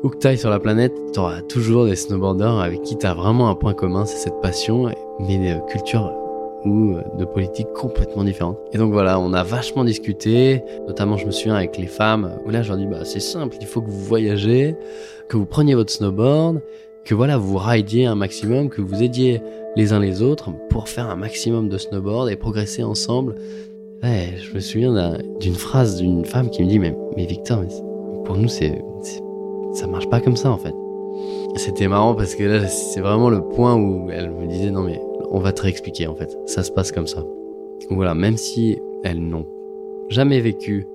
où 0.03 0.09
que 0.09 0.17
t'ailles 0.17 0.37
sur 0.37 0.49
la 0.49 0.59
planète, 0.59 0.93
t'auras 1.13 1.41
toujours 1.41 1.85
des 1.85 1.95
snowboarders 1.95 2.59
avec 2.59 2.81
qui 2.81 2.97
t'as 2.97 3.13
vraiment 3.13 3.49
un 3.49 3.55
point 3.55 3.73
commun, 3.73 4.05
c'est 4.05 4.17
cette 4.17 4.39
passion, 4.41 4.91
mais 5.19 5.37
des 5.37 5.57
cultures 5.67 6.11
ou 6.65 6.95
de 7.17 7.25
politiques 7.25 7.71
complètement 7.73 8.23
différentes. 8.23 8.57
Et 8.73 8.77
donc 8.77 8.91
voilà, 8.93 9.19
on 9.19 9.33
a 9.33 9.43
vachement 9.43 9.83
discuté, 9.83 10.63
notamment 10.87 11.17
je 11.17 11.25
me 11.25 11.31
souviens 11.31 11.55
avec 11.55 11.77
les 11.77 11.87
femmes, 11.87 12.31
où 12.45 12.49
là 12.49 12.61
je 12.61 12.69
leur 12.69 12.77
dis 12.77 12.85
bah 12.85 13.03
c'est 13.03 13.19
simple, 13.19 13.57
il 13.59 13.67
faut 13.67 13.81
que 13.81 13.89
vous 13.89 14.03
voyagez, 14.03 14.75
que 15.27 15.37
vous 15.37 15.45
preniez 15.45 15.75
votre 15.75 15.91
snowboard, 15.91 16.61
que 17.03 17.15
voilà, 17.15 17.37
vous 17.37 17.57
ridiez 17.57 18.05
un 18.05 18.15
maximum, 18.15 18.69
que 18.69 18.81
vous 18.81 19.01
aidiez 19.01 19.41
les 19.75 19.93
uns 19.93 19.99
les 19.99 20.21
autres 20.21 20.51
pour 20.69 20.87
faire 20.89 21.09
un 21.09 21.15
maximum 21.15 21.69
de 21.69 21.77
snowboard 21.77 22.29
et 22.29 22.35
progresser 22.35 22.83
ensemble. 22.83 23.35
Ouais, 24.03 24.35
je 24.37 24.53
me 24.53 24.59
souviens 24.59 25.17
d'une 25.39 25.55
phrase 25.55 25.97
d'une 25.97 26.25
femme 26.25 26.49
qui 26.49 26.63
me 26.63 26.67
dit 26.67 26.79
mais, 26.79 26.95
mais 27.15 27.25
Victor, 27.25 27.63
pour 28.25 28.37
nous 28.37 28.47
c'est 28.47 28.83
ça 29.73 29.87
marche 29.87 30.09
pas 30.09 30.19
comme 30.19 30.35
ça 30.35 30.51
en 30.51 30.57
fait. 30.57 30.75
C'était 31.55 31.87
marrant 31.87 32.15
parce 32.15 32.35
que 32.35 32.43
là, 32.43 32.67
c'est 32.67 33.01
vraiment 33.01 33.29
le 33.29 33.41
point 33.41 33.75
où 33.75 34.09
elle 34.09 34.31
me 34.31 34.47
disait 34.47 34.71
non 34.71 34.81
mais 34.81 35.01
on 35.31 35.39
va 35.39 35.53
te 35.53 35.61
réexpliquer 35.61 36.07
en 36.07 36.15
fait. 36.15 36.37
Ça 36.45 36.63
se 36.63 36.71
passe 36.71 36.91
comme 36.91 37.07
ça. 37.07 37.23
Voilà, 37.89 38.13
même 38.13 38.37
si 38.37 38.77
elles 39.03 39.21
n'ont 39.21 39.47
jamais 40.09 40.39
vécu 40.39 40.87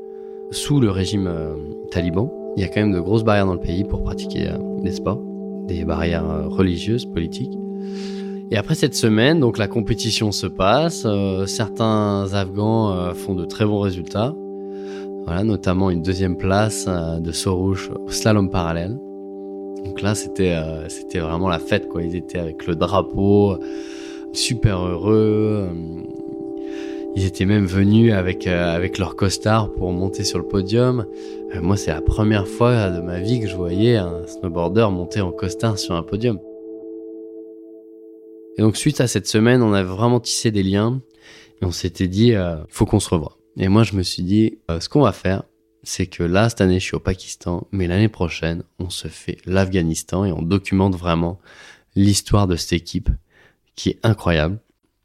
sous 0.50 0.80
le 0.80 0.90
régime 0.90 1.26
euh, 1.26 1.54
taliban, 1.90 2.32
il 2.56 2.62
y 2.62 2.64
a 2.64 2.68
quand 2.68 2.80
même 2.80 2.92
de 2.92 3.00
grosses 3.00 3.24
barrières 3.24 3.46
dans 3.46 3.54
le 3.54 3.60
pays 3.60 3.84
pour 3.84 4.02
pratiquer 4.02 4.48
euh, 4.48 4.90
sports, 4.92 5.20
des 5.66 5.84
barrières 5.84 6.30
euh, 6.30 6.48
religieuses, 6.48 7.06
politiques. 7.06 7.58
Et 8.52 8.56
après 8.56 8.76
cette 8.76 8.94
semaine, 8.94 9.40
donc 9.40 9.58
la 9.58 9.66
compétition 9.66 10.30
se 10.30 10.46
passe. 10.46 11.04
certains 11.46 12.32
Afghans 12.32 13.12
font 13.12 13.34
de 13.34 13.44
très 13.44 13.64
bons 13.64 13.80
résultats. 13.80 14.36
Voilà, 15.26 15.42
notamment 15.42 15.90
une 15.90 16.02
deuxième 16.02 16.36
place 16.36 16.86
euh, 16.86 17.18
de 17.18 17.32
Sorouche 17.32 17.90
au 17.90 18.10
slalom 18.10 18.48
parallèle. 18.48 18.96
Donc 19.84 20.00
là, 20.00 20.14
c'était 20.14 20.52
euh, 20.52 20.88
c'était 20.88 21.18
vraiment 21.18 21.48
la 21.48 21.58
fête 21.58 21.88
quoi. 21.88 22.02
Ils 22.02 22.14
étaient 22.14 22.38
avec 22.38 22.64
le 22.68 22.76
drapeau, 22.76 23.58
super 24.36 24.80
heureux. 24.80 25.68
Ils 27.16 27.24
étaient 27.24 27.46
même 27.46 27.66
venus 27.66 28.12
avec 28.12 28.46
euh, 28.46 28.74
avec 28.74 28.98
leur 28.98 29.16
costard 29.16 29.72
pour 29.72 29.90
monter 29.92 30.22
sur 30.24 30.38
le 30.38 30.46
podium. 30.46 31.06
moi, 31.62 31.76
c'est 31.76 31.90
la 31.90 32.02
première 32.02 32.46
fois 32.46 32.90
de 32.90 33.00
ma 33.00 33.20
vie 33.20 33.40
que 33.40 33.46
je 33.46 33.56
voyais 33.56 33.96
un 33.96 34.26
snowboarder 34.26 34.88
monter 34.90 35.20
en 35.20 35.32
costard 35.32 35.78
sur 35.78 35.94
un 35.94 36.02
podium. 36.02 36.38
Et 38.58 38.62
donc 38.62 38.76
suite 38.76 39.00
à 39.00 39.06
cette 39.06 39.26
semaine, 39.26 39.62
on 39.62 39.72
a 39.72 39.82
vraiment 39.82 40.20
tissé 40.20 40.50
des 40.50 40.62
liens 40.62 41.00
et 41.62 41.64
on 41.64 41.72
s'était 41.72 42.08
dit, 42.08 42.28
il 42.28 42.64
faut 42.68 42.86
qu'on 42.86 43.00
se 43.00 43.08
revoie. 43.08 43.36
Et 43.58 43.68
moi, 43.68 43.82
je 43.82 43.94
me 43.94 44.02
suis 44.02 44.22
dit, 44.22 44.58
euh, 44.70 44.80
ce 44.80 44.88
qu'on 44.88 45.00
va 45.00 45.12
faire, 45.12 45.44
c'est 45.82 46.06
que 46.06 46.22
là, 46.22 46.48
cette 46.48 46.60
année, 46.60 46.78
je 46.78 46.84
suis 46.84 46.96
au 46.96 47.00
Pakistan, 47.00 47.66
mais 47.72 47.86
l'année 47.86 48.08
prochaine, 48.08 48.64
on 48.78 48.90
se 48.90 49.08
fait 49.08 49.38
l'Afghanistan 49.46 50.24
et 50.24 50.32
on 50.32 50.42
documente 50.42 50.94
vraiment 50.94 51.38
l'histoire 51.94 52.46
de 52.46 52.56
cette 52.56 52.74
équipe 52.74 53.08
qui 53.76 53.90
est 53.90 54.00
incroyable. 54.02 54.58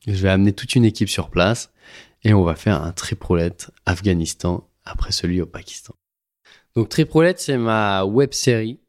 Je 0.08 0.14
vais 0.14 0.30
amener 0.30 0.54
toute 0.54 0.76
une 0.76 0.86
équipe 0.86 1.10
sur 1.10 1.30
place 1.30 1.72
et 2.24 2.34
on 2.34 2.44
va 2.44 2.56
faire 2.56 2.82
un 2.82 2.92
triprolette 2.92 3.70
Afghanistan 3.86 4.68
après 4.84 5.12
celui 5.12 5.42
au 5.42 5.46
Pakistan. 5.46 5.94
Donc 6.76 6.90
triprolette, 6.90 7.40
c'est 7.40 7.58
ma 7.58 8.04
web 8.06 8.34
série 8.34 8.80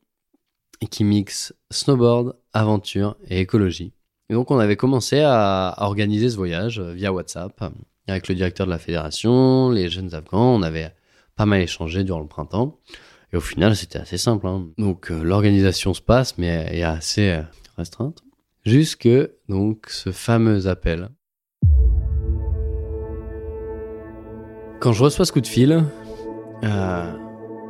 qui 0.91 1.05
mixe 1.05 1.55
snowboard, 1.71 2.37
aventure 2.53 3.17
et 3.29 3.41
écologie. 3.41 3.93
Et 4.31 4.35
donc 4.35 4.51
on 4.51 4.59
avait 4.59 4.77
commencé 4.77 5.21
à 5.21 5.75
organiser 5.79 6.31
ce 6.31 6.37
voyage 6.37 6.81
via 6.81 7.12
WhatsApp 7.12 7.62
avec 8.09 8.29
le 8.29 8.35
directeur 8.35 8.67
de 8.67 8.73
la 8.73 8.79
fédération, 8.79 9.71
les 9.71 9.91
jeunes 9.91 10.15
Afghans. 10.15 10.57
On 10.57 10.62
avait 10.62 10.93
pas 11.37 11.47
mal 11.47 11.61
échangé 11.61 12.05
durant 12.05 12.21
le 12.21 12.27
printemps. 12.27 12.79
Et 13.33 13.37
au 13.37 13.41
final, 13.41 13.75
c'était 13.75 13.99
assez 13.99 14.19
simple. 14.19 14.47
Hein. 14.47 14.69
Donc 14.79 15.11
euh, 15.11 15.23
l'organisation 15.23 15.95
se 15.95 16.03
passe, 16.03 16.37
mais 16.39 16.79
est 16.79 16.83
assez 16.83 17.31
euh, 17.31 17.43
restreinte. 17.77 18.23
Jusque 18.64 19.09
donc 19.49 19.87
ce 19.88 20.12
fameux 20.12 20.69
appel. 20.69 21.09
Quand 24.78 24.92
je 24.92 25.02
reçois 25.02 25.25
ce 25.25 25.33
coup 25.33 25.40
de 25.40 25.49
fil, 25.49 25.83
euh, 26.62 27.12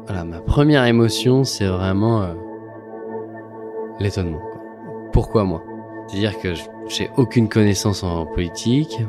voilà, 0.06 0.24
ma 0.24 0.42
première 0.42 0.84
émotion, 0.84 1.44
c'est 1.44 1.66
vraiment 1.66 2.22
euh, 2.22 2.34
l'étonnement. 4.00 4.42
Pourquoi 5.14 5.44
moi? 5.44 5.64
C'est-à-dire 6.08 6.38
que 6.38 6.52
j'ai 6.88 7.08
aucune 7.16 7.48
connaissance 7.48 8.02
en 8.02 8.26
politique, 8.26 9.00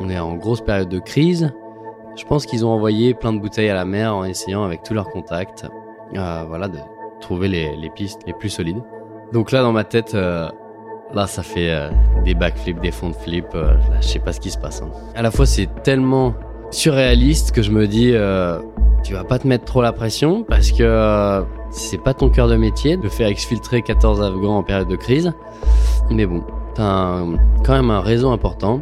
on 0.00 0.08
est 0.08 0.18
en 0.18 0.34
grosse 0.36 0.62
période 0.62 0.88
de 0.88 0.98
crise. 0.98 1.52
Je 2.16 2.24
pense 2.24 2.46
qu'ils 2.46 2.64
ont 2.64 2.70
envoyé 2.70 3.12
plein 3.12 3.34
de 3.34 3.38
bouteilles 3.38 3.68
à 3.68 3.74
la 3.74 3.84
mer 3.84 4.16
en 4.16 4.24
essayant 4.24 4.64
avec 4.64 4.82
tous 4.82 4.94
leurs 4.94 5.10
contacts, 5.10 5.66
euh, 6.14 6.44
voilà, 6.48 6.68
de 6.68 6.78
trouver 7.20 7.48
les, 7.48 7.90
pistes 7.90 8.22
les 8.26 8.32
plus 8.32 8.48
solides. 8.48 8.82
Donc 9.34 9.52
là, 9.52 9.60
dans 9.60 9.72
ma 9.72 9.84
tête, 9.84 10.14
euh, 10.14 10.48
là, 11.12 11.26
ça 11.26 11.42
fait 11.42 11.70
euh, 11.70 11.90
des 12.24 12.34
backflips, 12.34 12.80
des 12.80 12.90
fonds 12.90 13.10
de 13.10 13.14
flip. 13.14 13.52
là, 13.52 13.76
je 14.00 14.06
sais 14.06 14.18
pas 14.18 14.32
ce 14.32 14.40
qui 14.40 14.50
se 14.50 14.56
passe. 14.56 14.80
Hein. 14.80 14.90
À 15.14 15.20
la 15.20 15.30
fois, 15.30 15.44
c'est 15.44 15.68
tellement 15.82 16.34
surréaliste 16.70 17.52
que 17.52 17.60
je 17.60 17.70
me 17.70 17.86
dis, 17.86 18.14
tu 19.02 19.12
vas 19.12 19.24
pas 19.24 19.38
te 19.38 19.46
mettre 19.46 19.66
trop 19.66 19.82
la 19.82 19.92
pression 19.92 20.44
parce 20.44 20.72
que 20.72 21.44
c'est 21.70 22.02
pas 22.02 22.14
ton 22.14 22.30
cœur 22.30 22.48
de 22.48 22.56
métier 22.56 22.96
de 22.96 23.08
faire 23.08 23.28
exfiltrer 23.28 23.82
14 23.82 24.22
Afghans 24.22 24.56
en 24.56 24.62
période 24.62 24.88
de 24.88 24.96
crise. 24.96 25.32
Mais 26.10 26.24
bon, 26.24 26.42
t'as 26.74 27.20
quand 27.64 27.74
même 27.74 27.90
un 27.90 28.00
réseau 28.00 28.30
important 28.30 28.80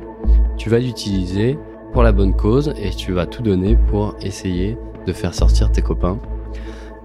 tu 0.63 0.71
vas 0.71 0.79
l'utiliser 0.79 1.59
pour 1.93 2.05
la 2.05 2.13
bonne 2.13 2.35
cause 2.35 2.73
et 2.77 2.91
tu 2.91 3.13
vas 3.13 3.27
tout 3.27 3.43
donner 3.43 3.77
pour 3.91 4.15
essayer 4.23 4.79
de 5.07 5.13
faire 5.13 5.35
sortir 5.35 5.73
tes 5.73 5.83
copains. 5.83 6.19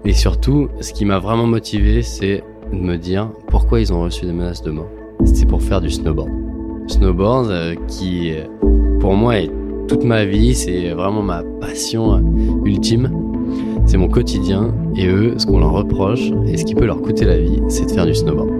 Et 0.04 0.12
surtout, 0.12 0.68
ce 0.80 0.92
qui 0.92 1.04
m'a 1.04 1.18
vraiment 1.18 1.46
motivé, 1.46 2.02
c'est 2.02 2.44
de 2.72 2.78
me 2.78 2.96
dire 2.96 3.30
pourquoi 3.48 3.80
ils 3.80 3.92
ont 3.92 4.02
reçu 4.02 4.26
des 4.26 4.32
menaces 4.32 4.62
de 4.62 4.70
mort. 4.70 4.88
C'était 5.24 5.46
pour 5.46 5.62
faire 5.62 5.80
du 5.80 5.90
snowboard. 5.90 6.30
Snowboard 6.86 7.50
euh, 7.50 7.74
qui, 7.86 8.32
pour 9.00 9.14
moi, 9.14 9.38
est 9.38 9.50
toute 9.88 10.04
ma 10.04 10.24
vie, 10.24 10.54
c'est 10.54 10.90
vraiment 10.90 11.22
ma 11.22 11.42
passion 11.60 12.16
euh, 12.16 12.20
ultime. 12.64 13.10
C'est 13.86 13.96
mon 13.96 14.08
quotidien 14.08 14.74
et 14.96 15.06
eux, 15.06 15.34
ce 15.38 15.46
qu'on 15.46 15.60
leur 15.60 15.72
reproche 15.72 16.30
et 16.46 16.58
ce 16.58 16.64
qui 16.64 16.74
peut 16.74 16.84
leur 16.84 17.00
coûter 17.00 17.24
la 17.24 17.38
vie, 17.38 17.62
c'est 17.68 17.86
de 17.86 17.90
faire 17.90 18.04
du 18.04 18.14
snowboard. 18.14 18.50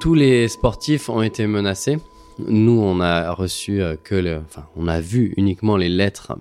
Tous 0.00 0.14
les 0.14 0.48
sportifs 0.48 1.08
ont 1.08 1.22
été 1.22 1.46
menacés. 1.46 1.98
Nous, 2.46 2.78
on 2.80 3.00
a 3.00 3.32
reçu 3.32 3.82
euh, 3.82 3.96
que 4.02 4.14
le, 4.14 4.40
enfin, 4.46 4.64
on 4.76 4.86
a 4.86 5.00
vu 5.00 5.34
uniquement 5.36 5.76
les 5.76 5.88
lettres 5.88 6.36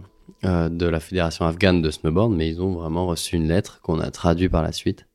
euh, 0.46 0.70
de 0.70 0.86
la 0.86 1.00
fédération 1.00 1.46
afghane 1.46 1.82
de 1.82 1.92
snowboard, 1.92 2.32
mais 2.32 2.50
ils 2.50 2.62
ont 2.62 2.74
vraiment 2.74 3.08
reçu 3.08 3.36
une 3.36 3.48
lettre 3.48 3.82
qu'on 3.82 4.00
a 4.00 4.12
traduite 4.12 4.52
par 4.52 4.64
la 4.64 4.72
suite. 4.72 5.08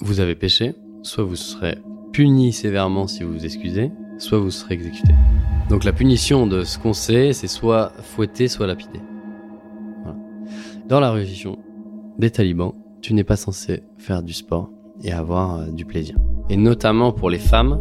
Vous 0.00 0.20
avez 0.20 0.34
péché, 0.34 0.74
soit 1.02 1.24
vous 1.24 1.36
serez 1.36 1.78
puni 2.12 2.52
sévèrement 2.52 3.06
si 3.06 3.22
vous 3.22 3.32
vous 3.32 3.44
excusez, 3.44 3.90
soit 4.18 4.38
vous 4.38 4.50
serez 4.50 4.74
exécuté. 4.74 5.12
Donc 5.68 5.84
la 5.84 5.92
punition 5.92 6.46
de 6.46 6.64
ce 6.64 6.78
qu'on 6.78 6.92
sait, 6.92 7.32
c'est 7.32 7.48
soit 7.48 7.92
fouetter, 8.02 8.48
soit 8.48 8.66
lapider. 8.66 9.00
Dans 10.88 11.00
la 11.00 11.10
religion 11.10 11.58
des 12.16 12.30
talibans, 12.30 12.72
tu 13.02 13.12
n'es 13.12 13.24
pas 13.24 13.34
censé 13.34 13.82
faire 13.98 14.22
du 14.22 14.32
sport 14.32 14.70
et 15.02 15.12
avoir 15.12 15.58
euh, 15.58 15.66
du 15.66 15.84
plaisir. 15.84 16.16
Et 16.48 16.56
notamment 16.56 17.12
pour 17.12 17.28
les 17.28 17.38
femmes, 17.38 17.80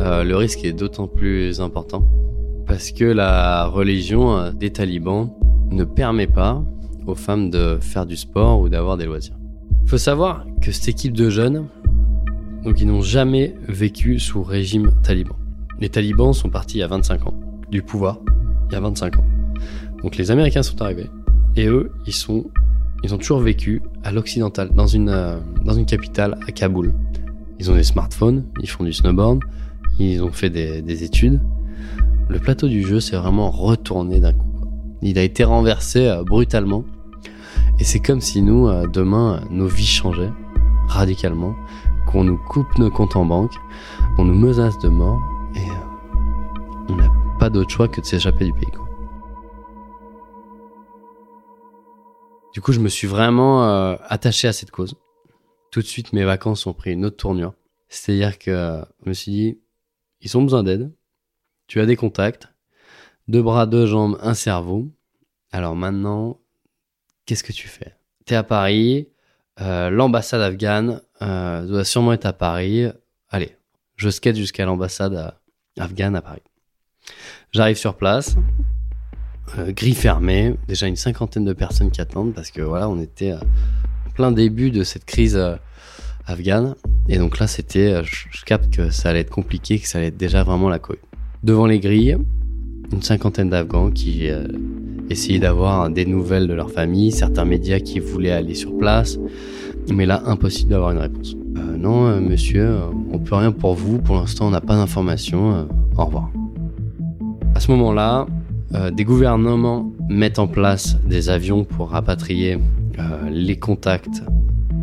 euh, 0.00 0.24
le 0.24 0.36
risque 0.36 0.64
est 0.64 0.72
d'autant 0.72 1.06
plus 1.06 1.60
important 1.60 2.08
parce 2.66 2.92
que 2.92 3.04
la 3.04 3.66
religion 3.66 4.38
euh, 4.38 4.52
des 4.52 4.70
talibans 4.70 5.30
ne 5.70 5.84
permet 5.84 6.26
pas 6.26 6.62
aux 7.06 7.14
femmes 7.14 7.50
de 7.50 7.78
faire 7.80 8.06
du 8.06 8.16
sport 8.16 8.60
ou 8.60 8.68
d'avoir 8.68 8.96
des 8.96 9.06
loisirs. 9.06 9.36
Il 9.82 9.88
faut 9.88 9.98
savoir 9.98 10.44
que 10.60 10.72
cette 10.72 10.88
équipe 10.88 11.12
de 11.12 11.30
jeunes, 11.30 11.66
donc 12.64 12.80
ils 12.80 12.86
n'ont 12.86 13.02
jamais 13.02 13.54
vécu 13.68 14.18
sous 14.18 14.42
régime 14.42 14.92
taliban. 15.02 15.36
Les 15.80 15.88
talibans 15.88 16.32
sont 16.32 16.50
partis 16.50 16.78
il 16.78 16.80
y 16.80 16.84
a 16.84 16.88
25 16.88 17.26
ans 17.26 17.34
du 17.70 17.82
pouvoir, 17.82 18.20
il 18.68 18.74
y 18.74 18.76
a 18.76 18.80
25 18.80 19.18
ans. 19.18 19.24
Donc 20.02 20.16
les 20.16 20.30
Américains 20.30 20.62
sont 20.62 20.80
arrivés 20.82 21.10
et 21.56 21.66
eux, 21.66 21.92
ils 22.06 22.12
sont 22.12 22.44
ils 23.02 23.14
ont 23.14 23.18
toujours 23.18 23.40
vécu 23.40 23.82
à 24.04 24.12
l'occidental, 24.12 24.70
dans 24.74 24.86
une, 24.86 25.08
euh, 25.08 25.38
dans 25.64 25.72
une 25.72 25.86
capitale, 25.86 26.38
à 26.46 26.52
Kaboul. 26.52 26.92
Ils 27.58 27.70
ont 27.70 27.74
des 27.74 27.82
smartphones, 27.82 28.44
ils 28.60 28.68
font 28.68 28.84
du 28.84 28.92
snowboard, 28.92 29.40
ils 29.98 30.22
ont 30.22 30.32
fait 30.32 30.50
des, 30.50 30.82
des 30.82 31.04
études. 31.04 31.40
Le 32.28 32.38
plateau 32.38 32.68
du 32.68 32.82
jeu 32.82 33.00
s'est 33.00 33.16
vraiment 33.16 33.50
retourné 33.50 34.20
d'un 34.20 34.32
coup. 34.32 34.49
Il 35.02 35.18
a 35.18 35.22
été 35.22 35.44
renversé 35.44 36.06
euh, 36.06 36.24
brutalement. 36.24 36.84
Et 37.78 37.84
c'est 37.84 38.00
comme 38.00 38.20
si 38.20 38.42
nous, 38.42 38.68
euh, 38.68 38.86
demain, 38.86 39.42
nos 39.50 39.66
vies 39.66 39.86
changeaient 39.86 40.32
radicalement, 40.86 41.54
qu'on 42.06 42.24
nous 42.24 42.36
coupe 42.36 42.78
nos 42.78 42.90
comptes 42.90 43.16
en 43.16 43.24
banque, 43.24 43.54
qu'on 44.16 44.24
nous 44.24 44.34
menace 44.34 44.78
de 44.80 44.88
mort, 44.88 45.20
et 45.54 45.68
on 46.88 46.96
n'a 46.96 47.08
pas 47.38 47.48
d'autre 47.48 47.70
choix 47.70 47.88
que 47.88 48.00
de 48.00 48.06
s'échapper 48.06 48.44
du 48.44 48.52
pays. 48.52 48.68
Du 52.52 52.60
coup, 52.60 52.72
je 52.72 52.80
me 52.80 52.88
suis 52.88 53.06
vraiment 53.06 53.64
euh, 53.64 53.96
attaché 54.08 54.48
à 54.48 54.52
cette 54.52 54.72
cause. 54.72 54.96
Tout 55.70 55.80
de 55.80 55.86
suite, 55.86 56.12
mes 56.12 56.24
vacances 56.24 56.66
ont 56.66 56.74
pris 56.74 56.92
une 56.92 57.04
autre 57.04 57.16
tournure. 57.16 57.54
C'est-à-dire 57.88 58.38
que 58.38 58.82
je 59.04 59.08
me 59.08 59.14
suis 59.14 59.30
dit, 59.30 59.58
ils 60.20 60.36
ont 60.36 60.42
besoin 60.42 60.64
d'aide. 60.64 60.92
Tu 61.68 61.80
as 61.80 61.86
des 61.86 61.94
contacts, 61.94 62.49
deux 63.28 63.42
bras, 63.42 63.66
deux 63.66 63.86
jambes, 63.86 64.18
un 64.22 64.34
cerveau. 64.34 64.88
Alors 65.52 65.76
maintenant, 65.76 66.38
qu'est-ce 67.26 67.44
que 67.44 67.52
tu 67.52 67.68
fais? 67.68 67.94
T'es 68.24 68.34
à 68.34 68.42
Paris, 68.42 69.08
euh, 69.60 69.90
l'ambassade 69.90 70.40
afghane 70.40 71.00
euh, 71.22 71.66
doit 71.66 71.84
sûrement 71.84 72.12
être 72.12 72.26
à 72.26 72.32
Paris. 72.32 72.86
Allez, 73.28 73.56
je 73.96 74.08
skate 74.10 74.36
jusqu'à 74.36 74.64
l'ambassade 74.64 75.14
euh, 75.14 75.82
afghane 75.82 76.16
à 76.16 76.22
Paris. 76.22 76.42
J'arrive 77.52 77.76
sur 77.76 77.96
place, 77.96 78.36
euh, 79.58 79.72
gris 79.72 79.94
fermé, 79.94 80.54
déjà 80.68 80.86
une 80.86 80.96
cinquantaine 80.96 81.44
de 81.44 81.52
personnes 81.52 81.90
qui 81.90 82.00
attendent 82.00 82.34
parce 82.34 82.50
que 82.50 82.62
voilà, 82.62 82.88
on 82.88 83.00
était 83.00 83.32
en 83.32 84.10
plein 84.14 84.32
début 84.32 84.70
de 84.70 84.84
cette 84.84 85.04
crise 85.04 85.40
afghane. 86.26 86.74
Et 87.08 87.18
donc 87.18 87.38
là, 87.38 87.46
c'était, 87.46 88.04
je, 88.04 88.26
je 88.30 88.44
capte 88.44 88.72
que 88.72 88.90
ça 88.90 89.10
allait 89.10 89.20
être 89.20 89.30
compliqué, 89.30 89.80
que 89.80 89.88
ça 89.88 89.98
allait 89.98 90.08
être 90.08 90.16
déjà 90.16 90.44
vraiment 90.44 90.68
la 90.68 90.78
couille. 90.78 91.00
Devant 91.42 91.66
les 91.66 91.80
grilles, 91.80 92.18
une 92.92 93.02
cinquantaine 93.02 93.50
d'Afghans 93.50 93.90
qui 93.90 94.28
euh, 94.28 94.46
essayaient 95.10 95.38
d'avoir 95.38 95.90
des 95.90 96.06
nouvelles 96.06 96.46
de 96.46 96.54
leur 96.54 96.70
famille, 96.70 97.12
certains 97.12 97.44
médias 97.44 97.80
qui 97.80 97.98
voulaient 97.98 98.30
aller 98.30 98.54
sur 98.54 98.76
place, 98.78 99.18
mais 99.92 100.06
là, 100.06 100.22
impossible 100.26 100.70
d'avoir 100.70 100.92
une 100.92 100.98
réponse. 100.98 101.36
Euh, 101.56 101.76
non, 101.76 102.06
euh, 102.06 102.20
monsieur, 102.20 102.66
euh, 102.66 102.80
on 103.12 103.18
peut 103.18 103.34
rien 103.34 103.52
pour 103.52 103.74
vous, 103.74 103.98
pour 103.98 104.16
l'instant, 104.16 104.46
on 104.46 104.50
n'a 104.50 104.60
pas 104.60 104.76
d'informations, 104.76 105.66
au 105.96 106.04
revoir. 106.04 106.30
À 107.54 107.60
ce 107.60 107.70
moment-là, 107.72 108.26
des 108.92 109.04
gouvernements 109.04 109.92
mettent 110.08 110.38
en 110.38 110.46
place 110.46 110.96
des 111.04 111.28
avions 111.28 111.64
pour 111.64 111.90
rapatrier 111.90 112.58
les 113.28 113.56
contacts 113.56 114.22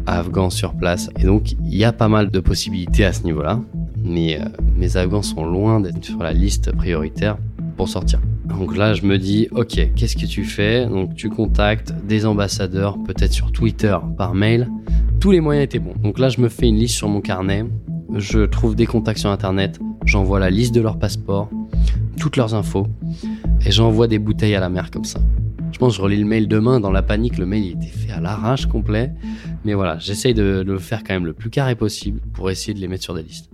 afghans 0.05 0.49
sur 0.49 0.73
place. 0.73 1.09
Et 1.17 1.23
donc, 1.23 1.53
il 1.53 1.75
y 1.75 1.85
a 1.85 1.93
pas 1.93 2.09
mal 2.09 2.29
de 2.29 2.39
possibilités 2.41 3.05
à 3.05 3.13
ce 3.13 3.23
niveau-là. 3.23 3.61
Mais 4.03 4.39
mes 4.77 4.97
Afghans 4.97 5.21
sont 5.21 5.45
loin 5.45 5.79
d'être 5.79 6.03
sur 6.03 6.19
la 6.19 6.33
liste 6.33 6.75
prioritaire 6.75 7.37
pour 7.77 7.87
sortir. 7.87 8.19
Donc 8.45 8.75
là, 8.75 8.93
je 8.93 9.03
me 9.05 9.17
dis, 9.17 9.47
ok, 9.51 9.93
qu'est-ce 9.95 10.17
que 10.17 10.25
tu 10.25 10.43
fais? 10.43 10.85
Donc 10.85 11.15
tu 11.15 11.29
contactes 11.29 11.93
des 12.05 12.25
ambassadeurs, 12.25 12.97
peut-être 13.03 13.31
sur 13.31 13.51
Twitter, 13.51 13.95
par 14.17 14.33
mail. 14.33 14.69
Tous 15.19 15.31
les 15.31 15.39
moyens 15.39 15.65
étaient 15.65 15.79
bons. 15.79 15.93
Donc 16.01 16.19
là, 16.19 16.29
je 16.29 16.41
me 16.41 16.49
fais 16.49 16.67
une 16.67 16.77
liste 16.77 16.95
sur 16.95 17.07
mon 17.07 17.21
carnet. 17.21 17.65
Je 18.15 18.45
trouve 18.45 18.75
des 18.75 18.85
contacts 18.85 19.19
sur 19.19 19.29
Internet. 19.29 19.79
J'envoie 20.05 20.39
la 20.39 20.49
liste 20.49 20.73
de 20.73 20.81
leurs 20.81 20.97
passeports, 20.97 21.49
toutes 22.17 22.35
leurs 22.35 22.55
infos. 22.55 22.87
Et 23.65 23.71
j'envoie 23.71 24.07
des 24.07 24.19
bouteilles 24.19 24.55
à 24.55 24.59
la 24.59 24.69
mer 24.69 24.91
comme 24.91 25.05
ça. 25.05 25.19
Je 25.71 25.77
pense 25.77 25.93
que 25.93 25.97
je 25.97 26.01
relis 26.01 26.17
le 26.17 26.25
mail 26.25 26.47
demain. 26.47 26.79
Dans 26.79 26.91
la 26.91 27.03
panique, 27.03 27.37
le 27.37 27.45
mail 27.45 27.65
il 27.65 27.71
était 27.73 27.85
fait 27.85 28.11
à 28.11 28.19
l'arrache 28.19 28.65
complet. 28.65 29.13
Mais 29.65 29.73
voilà, 29.73 29.99
j'essaye 29.99 30.33
de 30.33 30.63
le 30.65 30.79
faire 30.79 31.03
quand 31.03 31.13
même 31.13 31.25
le 31.25 31.33
plus 31.33 31.49
carré 31.49 31.75
possible 31.75 32.21
pour 32.33 32.49
essayer 32.49 32.73
de 32.73 32.79
les 32.79 32.87
mettre 32.87 33.03
sur 33.03 33.13
des 33.13 33.23
listes. 33.23 33.51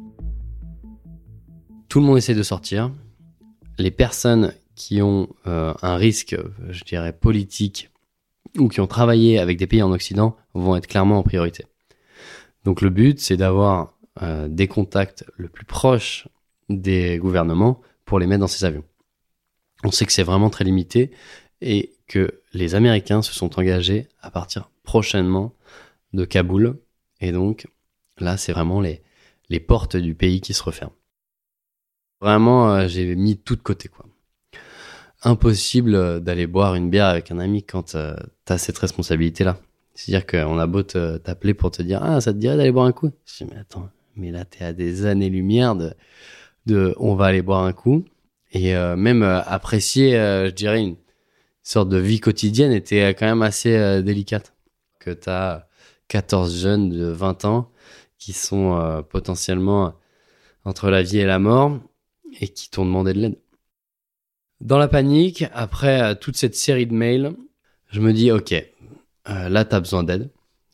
Tout 1.90 2.00
le 2.00 2.06
monde 2.06 2.18
essaie 2.18 2.36
de 2.36 2.44
sortir. 2.44 2.92
Les 3.78 3.92
personnes 3.92 4.54
qui 4.76 5.02
ont 5.02 5.30
euh, 5.48 5.74
un 5.82 5.96
risque, 5.96 6.36
je 6.70 6.84
dirais, 6.84 7.14
politique 7.14 7.90
ou 8.58 8.68
qui 8.68 8.82
ont 8.82 8.88
travaillé 8.88 9.40
avec 9.40 9.58
des 9.58 9.68
pays 9.68 9.82
en 9.82 9.92
Occident 9.92 10.36
vont 10.54 10.76
être 10.76 10.88
clairement 10.88 11.20
en 11.20 11.24
priorité. 11.24 11.66
Donc 12.66 12.82
le 12.82 12.90
but, 12.90 13.20
c'est 13.20 13.38
d'avoir 13.38 13.94
euh, 14.22 14.48
des 14.48 14.68
contacts 14.68 15.26
le 15.38 15.48
plus 15.48 15.66
proches 15.66 16.28
des 16.70 17.18
gouvernements 17.18 17.82
pour 18.06 18.20
les 18.20 18.28
mettre 18.28 18.42
dans 18.42 18.48
ces 18.48 18.66
avions. 18.66 18.84
On 19.84 19.92
sait 19.92 20.06
que 20.06 20.12
c'est 20.12 20.24
vraiment 20.24 20.50
très 20.50 20.64
limité 20.64 21.12
et 21.62 21.94
que 22.08 22.42
les 22.54 22.76
Américains 22.76 23.22
se 23.22 23.34
sont 23.34 23.60
engagés 23.60 24.08
à 24.22 24.30
partir 24.30 24.70
prochainement 24.84 25.54
de 26.14 26.26
Kaboul. 26.26 26.78
Et 27.22 27.32
donc 27.32 27.68
là, 28.18 28.38
c'est 28.38 28.54
vraiment 28.54 28.82
les, 28.82 29.02
les 29.50 29.60
portes 29.60 29.98
du 29.98 30.16
pays 30.16 30.42
qui 30.42 30.54
se 30.54 30.64
referment. 30.64 30.94
Vraiment, 32.24 32.74
euh, 32.74 32.88
j'ai 32.88 33.18
mis 33.18 33.36
tout 33.36 33.58
de 33.58 33.62
côté, 33.62 33.90
quoi. 33.90 34.06
Impossible 35.24 35.94
euh, 35.94 36.20
d'aller 36.22 36.48
boire 36.48 36.74
une 36.76 36.90
bière 36.90 37.08
avec 37.08 37.32
un 37.32 37.38
ami 37.38 37.64
quand 37.64 37.96
euh, 37.96 38.16
t'as 38.46 38.58
cette 38.58 38.78
responsabilité-là. 38.78 39.58
C'est-à-dire 39.94 40.26
qu'on 40.26 40.58
a 40.58 40.66
beau 40.66 40.84
t'appeler 40.84 41.54
pour 41.54 41.72
te 41.72 41.82
dire 41.82 42.00
Ah, 42.02 42.22
ça 42.22 42.32
te 42.32 42.38
dirait 42.38 42.56
d'aller 42.56 42.72
boire 42.72 42.86
un 42.86 42.94
coup? 42.94 43.12
Je 43.26 43.44
dis 43.44 43.52
Mais 43.52 43.60
attends, 43.60 43.90
mais 44.16 44.32
là, 44.32 44.46
t'es 44.46 44.64
à 44.64 44.72
des 44.72 45.06
années-lumière 45.06 45.76
de, 45.76 45.94
de 46.66 46.96
on 46.98 47.14
va 47.16 47.26
aller 47.26 47.42
boire 47.42 47.66
un 47.66 47.74
coup. 47.74 48.06
Et 48.54 48.74
même 48.96 49.24
apprécier, 49.24 50.12
je 50.14 50.52
dirais, 50.52 50.82
une 50.82 50.96
sorte 51.64 51.90
de 51.90 51.98
vie 51.98 52.20
quotidienne 52.20 52.72
était 52.72 53.10
quand 53.16 53.26
même 53.26 53.42
assez 53.42 54.02
délicate. 54.04 54.54
Que 55.00 55.10
t'as 55.12 55.66
14 56.08 56.56
jeunes 56.62 56.90
de 56.90 57.06
20 57.06 57.46
ans 57.46 57.72
qui 58.18 58.32
sont 58.32 59.04
potentiellement 59.10 59.96
entre 60.66 60.90
la 60.90 61.02
vie 61.04 61.18
et 61.18 61.26
la 61.26 61.40
mort 61.40 61.80
et 62.40 62.48
qui 62.48 62.70
t'ont 62.70 62.86
demandé 62.86 63.14
de 63.14 63.20
l'aide. 63.20 63.40
Dans 64.62 64.78
la 64.78 64.88
panique, 64.88 65.46
après 65.54 66.02
euh, 66.02 66.16
toute 66.16 66.38
cette 66.38 66.56
série 66.56 66.88
de 66.88 66.94
mails, 66.94 67.34
je 67.90 68.00
me 68.00 68.12
dis 68.12 68.32
ok, 68.32 68.54
euh, 69.30 69.50
là 69.50 69.66
t'as 69.66 69.80
besoin 69.80 70.04
d'aide, 70.04 70.30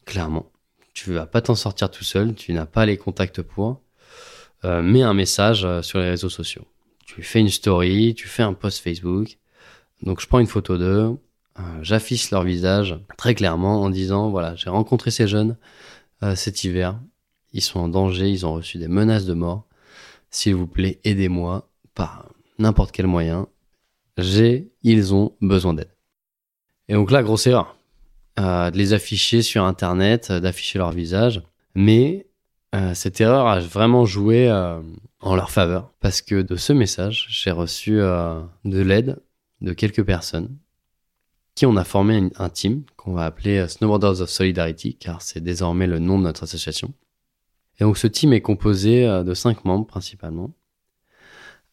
clairement. 0.05 0.49
Tu 0.93 1.13
vas 1.13 1.25
pas 1.25 1.41
t'en 1.41 1.55
sortir 1.55 1.91
tout 1.91 2.03
seul, 2.03 2.33
tu 2.33 2.53
n'as 2.53 2.65
pas 2.65 2.85
les 2.85 2.97
contacts 2.97 3.41
pour. 3.41 3.81
Euh, 4.65 4.81
mets 4.81 5.03
un 5.03 5.13
message 5.13 5.65
euh, 5.65 5.81
sur 5.81 5.99
les 5.99 6.09
réseaux 6.09 6.29
sociaux. 6.29 6.65
Tu 7.05 7.21
fais 7.23 7.39
une 7.39 7.49
story, 7.49 8.15
tu 8.15 8.27
fais 8.27 8.43
un 8.43 8.53
post 8.53 8.79
Facebook. 8.79 9.37
Donc 10.01 10.21
je 10.21 10.27
prends 10.27 10.39
une 10.39 10.47
photo 10.47 10.77
d'eux, 10.77 11.17
j'affiche 11.81 12.31
leur 12.31 12.43
visage 12.43 12.97
très 13.17 13.35
clairement 13.35 13.81
en 13.81 13.89
disant 13.89 14.29
voilà 14.29 14.55
j'ai 14.55 14.69
rencontré 14.69 15.11
ces 15.11 15.27
jeunes 15.27 15.57
cet 16.35 16.63
hiver, 16.63 16.97
ils 17.51 17.61
sont 17.61 17.81
en 17.81 17.89
danger, 17.89 18.29
ils 18.29 18.45
ont 18.45 18.53
reçu 18.53 18.77
des 18.77 18.87
menaces 18.87 19.25
de 19.25 19.33
mort. 19.33 19.65
S'il 20.31 20.55
vous 20.55 20.67
plaît, 20.67 20.99
aidez-moi 21.03 21.69
par 21.95 22.29
n'importe 22.59 22.91
quel 22.91 23.07
moyen. 23.07 23.47
J'ai, 24.17 24.71
ils 24.83 25.13
ont 25.13 25.33
besoin 25.41 25.73
d'aide. 25.73 25.95
Et 26.87 26.93
donc 26.93 27.11
là, 27.11 27.23
grosse 27.23 27.47
erreur. 27.47 27.75
Euh, 28.39 28.71
de 28.71 28.77
les 28.77 28.93
afficher 28.93 29.41
sur 29.41 29.63
Internet, 29.65 30.29
euh, 30.31 30.39
d'afficher 30.39 30.79
leur 30.79 30.91
visage. 30.91 31.41
Mais 31.75 32.27
euh, 32.73 32.93
cette 32.93 33.19
erreur 33.19 33.47
a 33.47 33.59
vraiment 33.59 34.05
joué 34.05 34.49
en 35.19 35.35
leur 35.35 35.51
faveur. 35.51 35.91
Parce 35.99 36.21
que 36.21 36.41
de 36.41 36.55
ce 36.55 36.73
message, 36.73 37.27
j'ai 37.29 37.51
reçu 37.51 37.97
de 37.97 38.81
l'aide 38.81 39.21
de 39.61 39.73
quelques 39.73 40.03
personnes 40.03 40.55
qui 41.55 41.65
on 41.65 41.75
a 41.75 41.83
formé 41.83 42.29
un, 42.37 42.49
team 42.49 42.83
qu'on 42.95 43.13
va 43.13 43.25
appeler 43.25 43.67
Snowboarders 43.67 44.21
of 44.21 44.29
Solidarity, 44.29 44.95
car 44.95 45.21
c'est 45.21 45.41
désormais 45.41 45.87
le 45.87 45.99
nom 45.99 46.17
de 46.17 46.23
notre 46.23 46.43
association. 46.43 46.93
Et 47.79 47.83
donc 47.83 47.97
ce 47.97 48.07
team 48.07 48.33
est 48.33 48.41
composé 48.41 49.07
euh, 49.07 49.23
de 49.23 49.33
cinq 49.33 49.65
membres 49.65 49.87
principalement, 49.87 50.51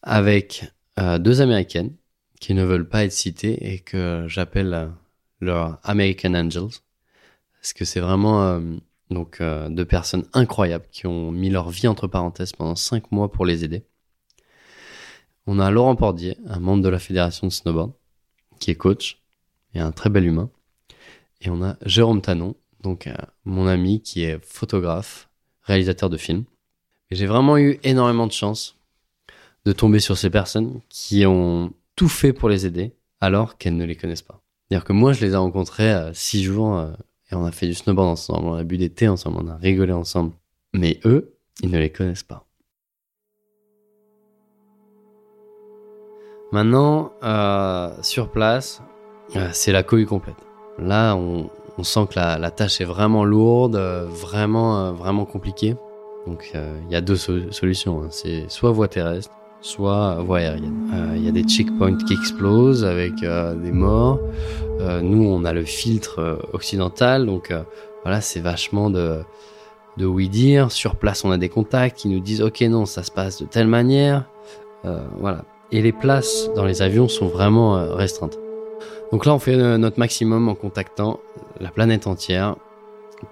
avec 0.01 0.71
euh, 0.99 1.17
deux 1.17 1.41
américaines 1.41 1.95
qui 2.39 2.53
ne 2.53 2.63
veulent 2.63 2.87
pas 2.87 3.03
être 3.03 3.11
citées 3.11 3.73
et 3.73 3.79
que 3.79 4.25
j'appelle 4.27 4.73
euh, 4.73 4.87
leurs 5.41 5.79
American 5.83 6.33
Angels, 6.33 6.81
parce 7.59 7.73
que 7.73 7.85
c'est 7.85 7.99
vraiment 7.99 8.43
euh, 8.43 8.61
donc 9.09 9.41
deux 9.41 9.85
personnes 9.85 10.25
incroyables 10.33 10.87
qui 10.91 11.07
ont 11.07 11.31
mis 11.31 11.49
leur 11.49 11.69
vie 11.69 11.87
entre 11.87 12.07
parenthèses 12.07 12.51
pendant 12.51 12.75
cinq 12.75 13.09
mois 13.13 13.31
pour 13.31 13.45
les 13.45 13.63
aider. 13.63 13.85
On 15.45 15.59
a 15.59 15.71
Laurent 15.71 15.95
Pordier, 15.95 16.37
un 16.45 16.59
membre 16.59 16.83
de 16.83 16.89
la 16.89 16.99
fédération 16.99 17.47
de 17.47 17.53
snowboard, 17.53 17.93
qui 18.59 18.69
est 18.69 18.75
coach 18.75 19.21
et 19.73 19.79
un 19.79 19.93
très 19.93 20.09
bel 20.09 20.25
humain. 20.25 20.49
Et 21.39 21.49
on 21.49 21.63
a 21.63 21.77
Jérôme 21.85 22.21
Tanon, 22.21 22.57
donc 22.81 23.09
mon 23.45 23.65
ami 23.65 24.01
qui 24.01 24.23
est 24.23 24.43
photographe, 24.43 25.26
réalisateur 25.67 26.09
de 26.09 26.17
films. 26.17 26.43
J'ai 27.11 27.25
vraiment 27.25 27.57
eu 27.57 27.79
énormément 27.83 28.27
de 28.27 28.31
chance 28.31 28.75
de 29.65 29.71
tomber 29.73 29.99
sur 29.99 30.17
ces 30.17 30.29
personnes 30.29 30.81
qui 30.89 31.25
ont 31.25 31.71
tout 31.95 32.09
fait 32.09 32.33
pour 32.33 32.49
les 32.49 32.65
aider 32.65 32.93
alors 33.21 33.57
qu'elles 33.57 33.77
ne 33.77 33.85
les 33.85 33.95
connaissent 33.95 34.21
pas. 34.21 34.41
C'est-à-dire 34.69 34.85
que 34.85 34.93
moi, 34.93 35.13
je 35.13 35.25
les 35.25 35.33
ai 35.33 35.37
rencontrées 35.37 35.91
à 35.91 36.13
six 36.13 36.43
jours 36.43 36.81
et 37.31 37.35
on 37.35 37.45
a 37.45 37.51
fait 37.51 37.67
du 37.67 37.73
snowboard 37.73 38.09
ensemble, 38.09 38.47
on 38.47 38.53
a 38.53 38.63
bu 38.63 38.77
des 38.77 38.89
thés 38.89 39.07
ensemble, 39.07 39.37
on 39.41 39.47
a 39.47 39.55
rigolé 39.55 39.93
ensemble. 39.93 40.31
Mais 40.73 40.99
eux, 41.05 41.33
ils 41.61 41.69
ne 41.69 41.77
les 41.77 41.89
connaissent 41.89 42.23
pas. 42.23 42.45
Maintenant, 46.51 47.11
euh, 47.23 47.91
sur 48.01 48.31
place, 48.31 48.81
euh, 49.35 49.49
c'est 49.51 49.73
la 49.73 49.83
cohue 49.83 50.05
complète. 50.05 50.37
Là, 50.79 51.15
on, 51.15 51.49
sent 51.83 52.07
que 52.09 52.15
la, 52.15 52.51
tâche 52.51 52.81
est 52.81 52.85
vraiment 52.85 53.23
lourde, 53.23 53.75
euh, 53.75 54.05
vraiment, 54.09 54.91
vraiment 54.93 55.25
compliquée. 55.25 55.75
Donc, 56.25 56.51
il 56.53 56.91
y 56.91 56.95
a 56.95 57.01
deux 57.01 57.15
solutions. 57.15 58.01
Hein. 58.01 58.07
C'est 58.09 58.49
soit 58.49 58.71
voie 58.71 58.89
terrestre, 58.89 59.31
soit 59.61 60.15
voie 60.15 60.39
aérienne. 60.39 60.89
Il 61.15 61.23
y 61.23 61.29
a 61.29 61.31
des 61.31 61.43
checkpoints 61.43 61.95
qui 61.95 62.13
explosent 62.13 62.83
avec 62.83 63.13
des 63.21 63.71
morts. 63.71 64.19
nous, 65.01 65.23
on 65.23 65.45
a 65.45 65.53
le 65.53 65.63
filtre 65.63 66.41
occidental, 66.51 67.25
donc 67.25 67.53
voilà, 68.03 68.19
c'est 68.19 68.41
vachement 68.41 68.89
de 68.89 69.21
de 69.95 70.05
oui 70.05 70.27
dire. 70.27 70.69
Sur 70.69 70.97
place, 70.97 71.23
on 71.23 71.31
a 71.31 71.37
des 71.37 71.49
contacts 71.49 71.99
qui 71.99 72.09
nous 72.09 72.19
disent 72.19 72.41
ok 72.41 72.59
non, 72.63 72.85
ça 72.85 73.03
se 73.03 73.11
passe 73.11 73.41
de 73.41 73.47
telle 73.47 73.67
manière. 73.67 74.25
voilà, 74.83 75.45
et 75.71 75.81
les 75.81 75.91
places 75.91 76.49
dans 76.55 76.65
les 76.65 76.81
avions 76.81 77.07
sont 77.07 77.27
vraiment 77.27 77.77
euh, 77.77 77.93
restreintes. 77.93 78.37
Donc 79.11 79.25
là, 79.25 79.33
on 79.33 79.39
fait 79.39 79.55
euh, 79.55 79.77
notre 79.77 79.99
maximum 79.99 80.49
en 80.49 80.55
contactant 80.55 81.19
la 81.59 81.69
planète 81.69 82.07
entière 82.07 82.55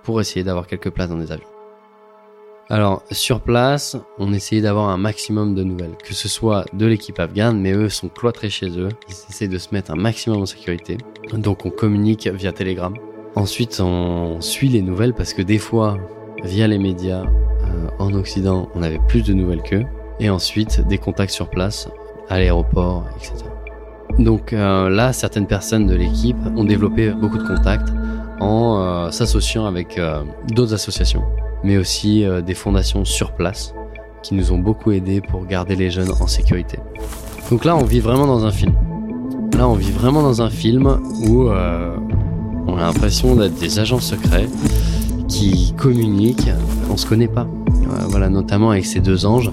pour 0.03 0.21
essayer 0.21 0.43
d'avoir 0.43 0.67
quelques 0.67 0.89
places 0.89 1.09
dans 1.09 1.17
les 1.17 1.31
avions. 1.31 1.47
Alors, 2.69 3.03
sur 3.11 3.41
place, 3.41 3.95
on 4.17 4.33
essayait 4.33 4.61
d'avoir 4.61 4.89
un 4.89 4.97
maximum 4.97 5.53
de 5.53 5.63
nouvelles, 5.63 5.95
que 6.03 6.15
ce 6.15 6.27
soit 6.27 6.65
de 6.73 6.87
l'équipe 6.87 7.19
afghane, 7.19 7.59
mais 7.59 7.73
eux 7.73 7.89
sont 7.89 8.09
cloîtrés 8.09 8.49
chez 8.49 8.69
eux. 8.79 8.89
Ils 9.07 9.15
essaient 9.29 9.47
de 9.47 9.57
se 9.59 9.69
mettre 9.71 9.91
un 9.91 9.95
maximum 9.95 10.41
en 10.41 10.45
sécurité. 10.47 10.97
Donc, 11.33 11.65
on 11.65 11.69
communique 11.69 12.27
via 12.27 12.51
Telegram. 12.51 12.95
Ensuite, 13.35 13.79
on 13.81 14.41
suit 14.41 14.69
les 14.69 14.81
nouvelles 14.81 15.13
parce 15.13 15.33
que 15.33 15.43
des 15.43 15.59
fois, 15.59 15.97
via 16.43 16.67
les 16.67 16.79
médias 16.79 17.25
euh, 17.25 17.87
en 17.99 18.13
Occident, 18.13 18.69
on 18.73 18.81
avait 18.81 19.01
plus 19.07 19.21
de 19.21 19.33
nouvelles 19.33 19.61
qu'eux. 19.61 19.85
Et 20.19 20.31
ensuite, 20.31 20.81
des 20.87 20.97
contacts 20.97 21.33
sur 21.33 21.49
place 21.49 21.87
à 22.29 22.39
l'aéroport, 22.39 23.05
etc. 23.17 23.44
Donc 24.19 24.53
euh, 24.53 24.89
là, 24.89 25.13
certaines 25.13 25.47
personnes 25.47 25.87
de 25.87 25.95
l'équipe 25.95 26.37
ont 26.55 26.63
développé 26.63 27.11
beaucoup 27.11 27.37
de 27.37 27.43
contacts 27.43 27.89
en 28.39 28.79
euh, 28.79 29.11
s'associant 29.11 29.65
avec 29.65 29.97
euh, 29.97 30.21
d'autres 30.49 30.73
associations, 30.73 31.23
mais 31.63 31.77
aussi 31.77 32.25
des 32.45 32.53
fondations 32.53 33.05
sur 33.05 33.33
place 33.33 33.73
qui 34.23 34.33
nous 34.33 34.51
ont 34.51 34.57
beaucoup 34.57 34.91
aidés 34.91 35.21
pour 35.21 35.45
garder 35.45 35.75
les 35.75 35.91
jeunes 35.91 36.11
en 36.19 36.27
sécurité. 36.27 36.79
Donc 37.51 37.65
là, 37.65 37.75
on 37.75 37.83
vit 37.83 37.99
vraiment 37.99 38.25
dans 38.25 38.45
un 38.45 38.51
film. 38.51 38.73
Là, 39.55 39.67
on 39.67 39.75
vit 39.75 39.91
vraiment 39.91 40.23
dans 40.23 40.41
un 40.41 40.49
film 40.49 40.87
où 41.27 41.49
on 42.67 42.77
a 42.77 42.81
l'impression 42.81 43.35
d'être 43.35 43.55
des 43.59 43.79
agents 43.79 43.99
secrets 43.99 44.47
qui 45.27 45.73
communiquent. 45.77 46.49
On 46.91 46.97
se 46.97 47.05
connaît 47.05 47.27
pas. 47.27 47.47
voilà, 48.07 48.29
notamment 48.29 48.71
avec 48.71 48.85
ces 48.85 48.99
deux 48.99 49.25
anges. 49.25 49.51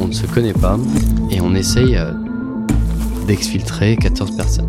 On 0.00 0.08
ne 0.08 0.12
se 0.12 0.26
connaît 0.26 0.52
pas 0.52 0.76
et 1.30 1.40
on 1.40 1.54
essaye 1.54 1.96
d'exfiltrer 3.30 3.96
14 3.96 4.36
personnes. 4.36 4.68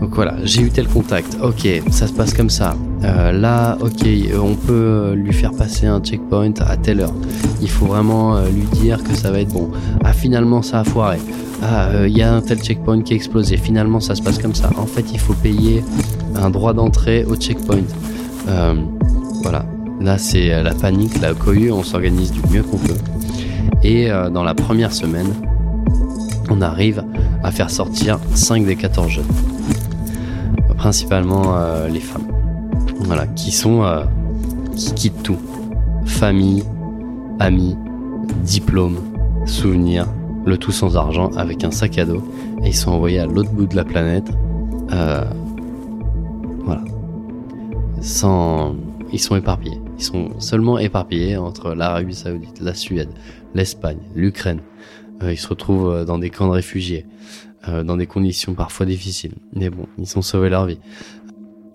Donc 0.00 0.14
voilà, 0.14 0.34
j'ai 0.44 0.62
eu 0.62 0.70
tel 0.70 0.86
contact, 0.88 1.38
ok, 1.42 1.68
ça 1.90 2.06
se 2.06 2.12
passe 2.12 2.34
comme 2.34 2.50
ça. 2.50 2.74
Euh, 3.02 3.32
là, 3.32 3.76
ok, 3.80 4.06
on 4.40 4.54
peut 4.54 5.12
lui 5.14 5.32
faire 5.32 5.52
passer 5.52 5.86
un 5.86 6.00
checkpoint 6.00 6.54
à 6.60 6.76
telle 6.76 7.00
heure. 7.00 7.14
Il 7.62 7.70
faut 7.70 7.86
vraiment 7.86 8.40
lui 8.44 8.64
dire 8.80 9.02
que 9.02 9.14
ça 9.14 9.30
va 9.30 9.40
être 9.40 9.52
bon. 9.52 9.70
Ah, 10.04 10.12
finalement, 10.12 10.62
ça 10.62 10.80
a 10.80 10.84
foiré. 10.84 11.18
Ah, 11.62 11.88
il 12.06 12.16
y 12.16 12.22
a 12.22 12.34
un 12.34 12.42
tel 12.42 12.58
checkpoint 12.58 13.02
qui 13.02 13.14
a 13.14 13.16
explosé. 13.16 13.56
Finalement, 13.56 14.00
ça 14.00 14.14
se 14.14 14.22
passe 14.22 14.38
comme 14.38 14.54
ça. 14.54 14.70
En 14.76 14.86
fait, 14.86 15.06
il 15.12 15.18
faut 15.18 15.34
payer 15.34 15.82
un 16.34 16.50
droit 16.50 16.74
d'entrée 16.74 17.24
au 17.24 17.36
checkpoint. 17.36 17.84
voilà, 19.42 19.64
là, 20.00 20.18
c'est 20.18 20.62
la 20.62 20.74
panique, 20.74 21.20
la 21.20 21.32
cohue. 21.32 21.70
On 21.70 21.82
s'organise 21.82 22.32
du 22.32 22.40
mieux 22.50 22.62
qu'on 22.62 22.78
peut. 22.78 23.00
Et 23.82 24.10
euh, 24.10 24.30
dans 24.30 24.42
la 24.42 24.54
première 24.54 24.92
semaine, 24.92 25.32
on 26.50 26.60
arrive 26.60 27.04
à 27.46 27.52
faire 27.52 27.70
sortir 27.70 28.18
5 28.34 28.66
des 28.66 28.74
14 28.74 29.08
jeunes. 29.08 29.24
Principalement 30.76 31.56
euh, 31.56 31.86
les 31.86 32.00
femmes. 32.00 32.26
Voilà, 33.00 33.26
qui 33.28 33.52
sont. 33.52 33.84
Euh, 33.84 34.04
qui 34.74 34.92
quittent 34.92 35.22
tout. 35.22 35.38
Famille, 36.04 36.64
amis, 37.38 37.76
diplôme, 38.42 38.98
souvenirs, 39.46 40.06
le 40.44 40.58
tout 40.58 40.72
sans 40.72 40.96
argent, 40.96 41.30
avec 41.36 41.62
un 41.62 41.70
sac 41.70 41.98
à 41.98 42.04
dos. 42.04 42.22
Et 42.64 42.68
ils 42.68 42.74
sont 42.74 42.90
envoyés 42.90 43.20
à 43.20 43.26
l'autre 43.26 43.52
bout 43.52 43.66
de 43.66 43.76
la 43.76 43.84
planète. 43.84 44.28
voilà. 44.88 46.82
Sans. 48.00 48.74
Ils 49.12 49.20
sont 49.20 49.36
éparpillés. 49.36 49.80
Ils 49.98 50.04
sont 50.04 50.40
seulement 50.40 50.78
éparpillés 50.78 51.36
entre 51.36 51.74
l'Arabie 51.74 52.14
Saoudite, 52.14 52.60
la 52.60 52.74
Suède, 52.74 53.10
l'Espagne, 53.54 53.98
l'Ukraine. 54.16 54.60
Euh, 55.22 55.32
ils 55.32 55.38
se 55.38 55.48
retrouvent 55.48 55.90
euh, 55.90 56.04
dans 56.04 56.18
des 56.18 56.30
camps 56.30 56.46
de 56.46 56.52
réfugiés, 56.52 57.06
euh, 57.68 57.82
dans 57.82 57.96
des 57.96 58.06
conditions 58.06 58.54
parfois 58.54 58.86
difficiles. 58.86 59.34
Mais 59.54 59.70
bon, 59.70 59.86
ils 59.98 60.18
ont 60.18 60.22
sauvé 60.22 60.48
leur 60.48 60.66
vie. 60.66 60.78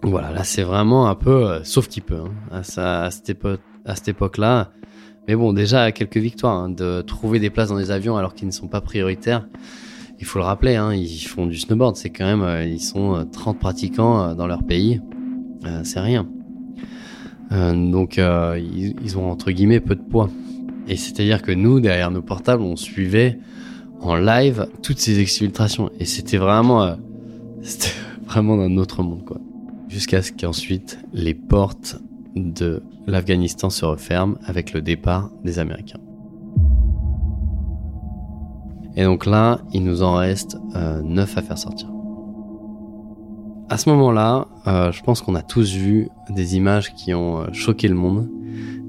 Voilà, 0.04 0.32
là 0.32 0.44
c'est 0.44 0.64
vraiment 0.64 1.08
un 1.08 1.16
peu, 1.16 1.60
sauf 1.64 1.88
qu'il 1.88 2.04
peut, 2.04 2.22
hein, 2.52 2.62
à, 2.78 3.04
à, 3.04 3.12
cette 3.12 3.30
époque, 3.30 3.62
à 3.86 3.96
cette 3.96 4.08
époque-là. 4.10 4.72
Mais 5.28 5.36
bon, 5.36 5.54
déjà 5.54 5.92
quelques 5.92 6.18
victoires, 6.18 6.58
hein, 6.58 6.70
de 6.70 7.02
trouver 7.02 7.40
des 7.40 7.52
places 7.52 7.70
dans 7.70 7.78
des 7.78 7.92
avions 7.92 8.18
alors 8.18 8.34
qu'ils 8.34 8.48
ne 8.48 8.54
sont 8.54 8.68
pas 8.68 8.82
prioritaires. 8.82 9.48
Il 10.20 10.26
faut 10.26 10.40
le 10.40 10.46
rappeler, 10.46 10.76
hein, 10.76 10.94
ils 10.94 11.20
font 11.20 11.46
du 11.46 11.58
snowboard, 11.58 11.96
c'est 11.96 12.10
quand 12.10 12.26
même, 12.26 12.68
ils 12.68 12.82
sont 12.82 13.28
30 13.32 13.60
pratiquants 13.60 14.36
dans 14.36 14.46
leur 14.46 14.64
pays, 14.64 15.02
c'est 15.84 16.00
rien. 16.00 16.28
donc 17.52 18.18
ils, 18.18 18.96
ils 19.04 19.18
ont 19.18 19.32
entre 19.32 19.50
guillemets 19.50 19.80
peu 19.80 19.96
de 19.96 20.02
poids. 20.02 20.30
Et 20.88 20.96
c'est-à-dire 20.96 21.42
que 21.42 21.52
nous, 21.52 21.80
derrière 21.80 22.12
nos 22.12 22.22
portables, 22.22 22.64
on 22.64 22.76
suivait 22.76 23.40
en 24.02 24.16
live 24.16 24.68
toutes 24.82 25.00
ces 25.00 25.20
exfiltrations. 25.20 25.90
Et 26.00 26.06
c'était 26.06 26.38
vraiment, 26.38 26.84
euh, 26.84 26.96
c'était 27.62 27.94
vraiment 28.26 28.60
un 28.60 28.78
autre 28.78 29.04
monde, 29.04 29.24
quoi. 29.26 29.38
Jusqu'à 29.88 30.22
ce 30.22 30.32
qu'ensuite, 30.32 31.00
les 31.14 31.34
portes 31.34 31.98
de 32.36 32.82
l'Afghanistan 33.08 33.70
se 33.70 33.84
referment 33.84 34.38
avec 34.46 34.74
le 34.74 34.82
départ 34.82 35.30
des 35.44 35.60
Américains. 35.60 36.00
Et 38.96 39.04
donc 39.04 39.26
là, 39.26 39.60
il 39.74 39.84
nous 39.84 40.02
en 40.02 40.16
reste 40.16 40.58
euh, 40.76 41.02
neuf 41.02 41.38
à 41.38 41.42
faire 41.42 41.58
sortir. 41.58 41.90
À 43.70 43.78
ce 43.78 43.90
moment-là, 43.90 44.48
euh, 44.68 44.92
je 44.92 45.02
pense 45.02 45.22
qu'on 45.22 45.36
a 45.36 45.42
tous 45.42 45.74
vu 45.74 46.10
des 46.30 46.56
images 46.56 46.94
qui 46.94 47.14
ont 47.14 47.52
choqué 47.54 47.88
le 47.88 47.96
monde. 47.96 48.30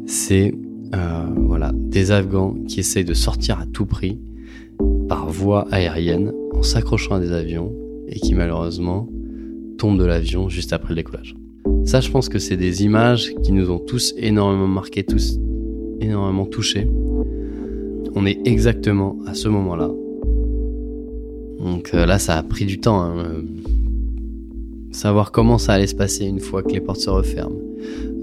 C'est 0.07 0.55
euh, 0.94 1.26
voilà, 1.37 1.72
des 1.74 2.11
Afghans 2.11 2.55
qui 2.68 2.81
essayent 2.81 3.05
de 3.05 3.14
sortir 3.14 3.59
à 3.61 3.66
tout 3.66 3.87
prix 3.87 4.18
par 5.09 5.28
voie 5.28 5.66
aérienne 5.70 6.33
en 6.52 6.62
s'accrochant 6.62 7.14
à 7.14 7.20
des 7.20 7.33
avions 7.33 7.72
et 8.09 8.18
qui 8.18 8.35
malheureusement 8.35 9.09
tombent 9.78 9.98
de 9.98 10.05
l'avion 10.05 10.48
juste 10.48 10.72
après 10.72 10.90
le 10.90 10.96
décollage. 10.96 11.35
Ça, 11.85 12.00
je 12.00 12.11
pense 12.11 12.28
que 12.28 12.38
c'est 12.38 12.57
des 12.57 12.85
images 12.85 13.35
qui 13.42 13.52
nous 13.52 13.70
ont 13.70 13.78
tous 13.78 14.14
énormément 14.16 14.68
marqués, 14.68 15.02
tous 15.02 15.38
énormément 16.00 16.46
touchés. 16.46 16.88
On 18.14 18.26
est 18.26 18.46
exactement 18.46 19.16
à 19.26 19.35
ce 19.35 19.48
moment-là. 19.48 19.90
Donc 21.64 21.90
euh, 21.94 22.07
là, 22.07 22.18
ça 22.18 22.37
a 22.37 22.42
pris 22.42 22.66
du 22.66 22.78
temps. 22.78 23.00
Hein, 23.00 23.14
euh, 23.18 23.42
savoir 24.90 25.33
comment 25.33 25.59
ça 25.59 25.72
allait 25.72 25.87
se 25.87 25.94
passer 25.94 26.26
une 26.26 26.40
fois 26.40 26.62
que 26.62 26.70
les 26.70 26.81
portes 26.81 27.00
se 27.00 27.11
referment 27.11 27.57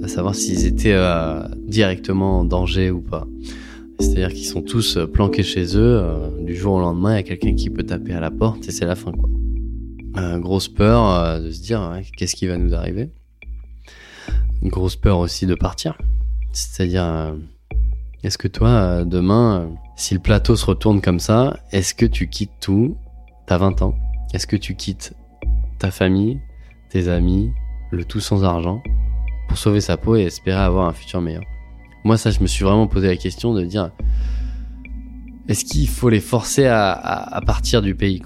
à 0.03 0.07
savoir 0.07 0.35
s'ils 0.35 0.65
étaient 0.65 0.93
euh, 0.93 1.43
directement 1.67 2.39
en 2.39 2.45
danger 2.45 2.91
ou 2.91 3.01
pas. 3.01 3.27
C'est-à-dire 3.99 4.29
qu'ils 4.29 4.45
sont 4.45 4.61
tous 4.61 4.97
euh, 4.97 5.07
planqués 5.07 5.43
chez 5.43 5.75
eux, 5.75 5.99
euh, 6.01 6.29
du 6.41 6.55
jour 6.55 6.75
au 6.75 6.79
lendemain, 6.79 7.13
il 7.13 7.15
y 7.17 7.19
a 7.19 7.23
quelqu'un 7.23 7.53
qui 7.53 7.69
peut 7.69 7.83
taper 7.83 8.13
à 8.13 8.19
la 8.19 8.31
porte 8.31 8.67
et 8.67 8.71
c'est 8.71 8.85
la 8.85 8.95
fin, 8.95 9.11
quoi. 9.11 9.29
grosse 10.39 10.69
peur 10.69 11.41
de 11.41 11.51
se 11.51 11.61
dire 11.61 12.01
qu'est-ce 12.17 12.35
qui 12.35 12.47
va 12.47 12.57
nous 12.57 12.73
arriver? 12.73 13.09
grosse 14.63 14.97
peur 14.97 15.19
aussi 15.19 15.45
de 15.45 15.55
partir. 15.55 15.97
C'est-à-dire, 16.51 17.33
est-ce 18.23 18.37
que 18.37 18.49
toi, 18.49 19.05
demain, 19.05 19.69
si 19.95 20.13
le 20.13 20.19
plateau 20.19 20.57
se 20.57 20.65
retourne 20.65 20.99
comme 20.99 21.19
ça, 21.19 21.57
est-ce 21.71 21.93
que 21.93 22.05
tu 22.05 22.27
quittes 22.27 22.59
tout? 22.59 22.97
T'as 23.47 23.57
20 23.57 23.81
ans. 23.81 23.95
Est-ce 24.33 24.47
que 24.47 24.57
tu 24.57 24.75
quittes 24.75 25.13
ta 25.79 25.91
famille, 25.91 26.39
tes 26.89 27.07
amis, 27.07 27.51
le 27.91 28.03
tout 28.03 28.19
sans 28.19 28.43
argent? 28.43 28.81
Pour 29.49 29.57
sauver 29.57 29.81
sa 29.81 29.97
peau 29.97 30.15
et 30.15 30.21
espérer 30.21 30.59
avoir 30.59 30.87
un 30.87 30.93
futur 30.93 31.19
meilleur. 31.19 31.43
Moi, 32.05 32.17
ça, 32.17 32.31
je 32.31 32.39
me 32.39 32.47
suis 32.47 32.63
vraiment 32.63 32.87
posé 32.87 33.07
la 33.07 33.17
question 33.17 33.53
de 33.53 33.63
dire 33.65 33.91
est-ce 35.49 35.65
qu'il 35.65 35.89
faut 35.89 36.09
les 36.09 36.21
forcer 36.21 36.67
à, 36.67 37.41
partir 37.45 37.81
du 37.81 37.95
pays, 37.95 38.21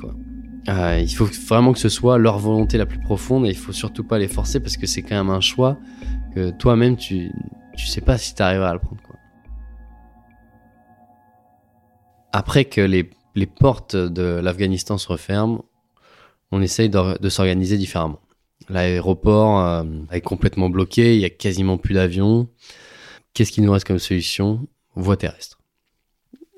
euh, 0.67 0.99
Il 1.01 1.15
faut 1.15 1.27
vraiment 1.47 1.71
que 1.71 1.79
ce 1.79 1.89
soit 1.89 2.17
leur 2.17 2.37
volonté 2.37 2.77
la 2.77 2.85
plus 2.85 2.99
profonde 2.99 3.45
et 3.47 3.49
il 3.49 3.57
faut 3.57 3.71
surtout 3.71 4.03
pas 4.03 4.19
les 4.19 4.27
forcer 4.27 4.59
parce 4.59 4.77
que 4.77 4.85
c'est 4.85 5.01
quand 5.01 5.15
même 5.15 5.29
un 5.29 5.39
choix 5.39 5.77
que 6.35 6.51
toi-même, 6.51 6.97
tu, 6.97 7.31
tu 7.77 7.87
sais 7.87 8.01
pas 8.01 8.17
si 8.17 8.35
tu 8.35 8.41
arriveras 8.43 8.69
à 8.69 8.73
le 8.73 8.79
prendre. 8.79 9.01
Après 12.35 12.65
que 12.65 12.81
les, 12.81 13.09
portes 13.45 13.95
de 13.95 14.41
l'Afghanistan 14.43 14.97
se 14.97 15.07
referment, 15.07 15.63
on 16.51 16.61
essaye 16.61 16.89
de 16.89 17.29
s'organiser 17.29 17.77
différemment. 17.77 18.19
L'aéroport 18.69 19.59
euh, 19.59 19.83
est 20.11 20.21
complètement 20.21 20.69
bloqué, 20.69 21.15
il 21.15 21.21
y 21.21 21.25
a 21.25 21.29
quasiment 21.29 21.77
plus 21.77 21.95
d'avions. 21.95 22.47
Qu'est-ce 23.33 23.51
qui 23.51 23.61
nous 23.61 23.71
reste 23.71 23.85
comme 23.85 23.99
solution? 23.99 24.67
Voie 24.95 25.17
terrestre. 25.17 25.59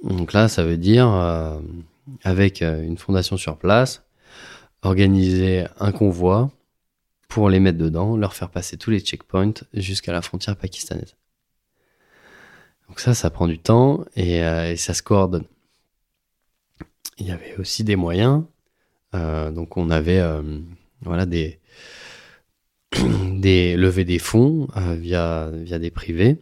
Donc 0.04 0.34
là, 0.34 0.48
ça 0.48 0.64
veut 0.64 0.78
dire, 0.78 1.10
euh, 1.10 1.60
avec 2.24 2.62
euh, 2.62 2.84
une 2.84 2.98
fondation 2.98 3.38
sur 3.38 3.58
place, 3.58 4.04
organiser 4.84 5.66
un 5.80 5.92
convoi 5.92 6.52
pour 7.28 7.50
les 7.50 7.60
mettre 7.60 7.78
dedans, 7.78 8.18
leur 8.18 8.34
faire 8.34 8.50
passer 8.50 8.78
tous 8.78 8.92
les 8.92 9.00
checkpoints 9.00 9.54
jusqu'à 9.74 10.12
la 10.12 10.22
frontière 10.22 10.56
pakistanaise. 10.56 11.16
Donc 12.88 13.00
ça, 13.00 13.16
ça 13.16 13.32
prend 13.32 13.48
du 13.48 13.58
temps 13.58 14.06
et, 14.16 14.42
ça 14.78 14.94
se 14.94 15.02
coordonne. 15.02 15.46
Il 17.18 17.26
y 17.26 17.32
avait 17.32 17.56
aussi 17.58 17.84
des 17.84 17.96
moyens. 17.96 18.44
Donc 19.12 19.76
on 19.76 19.90
avait 19.90 20.22
voilà 21.02 21.26
des 21.26 21.60
des 23.36 23.76
levées 23.76 24.06
des 24.06 24.20
fonds 24.20 24.68
via 24.76 25.50
via 25.54 25.80
des 25.80 25.92
privés 25.92 26.38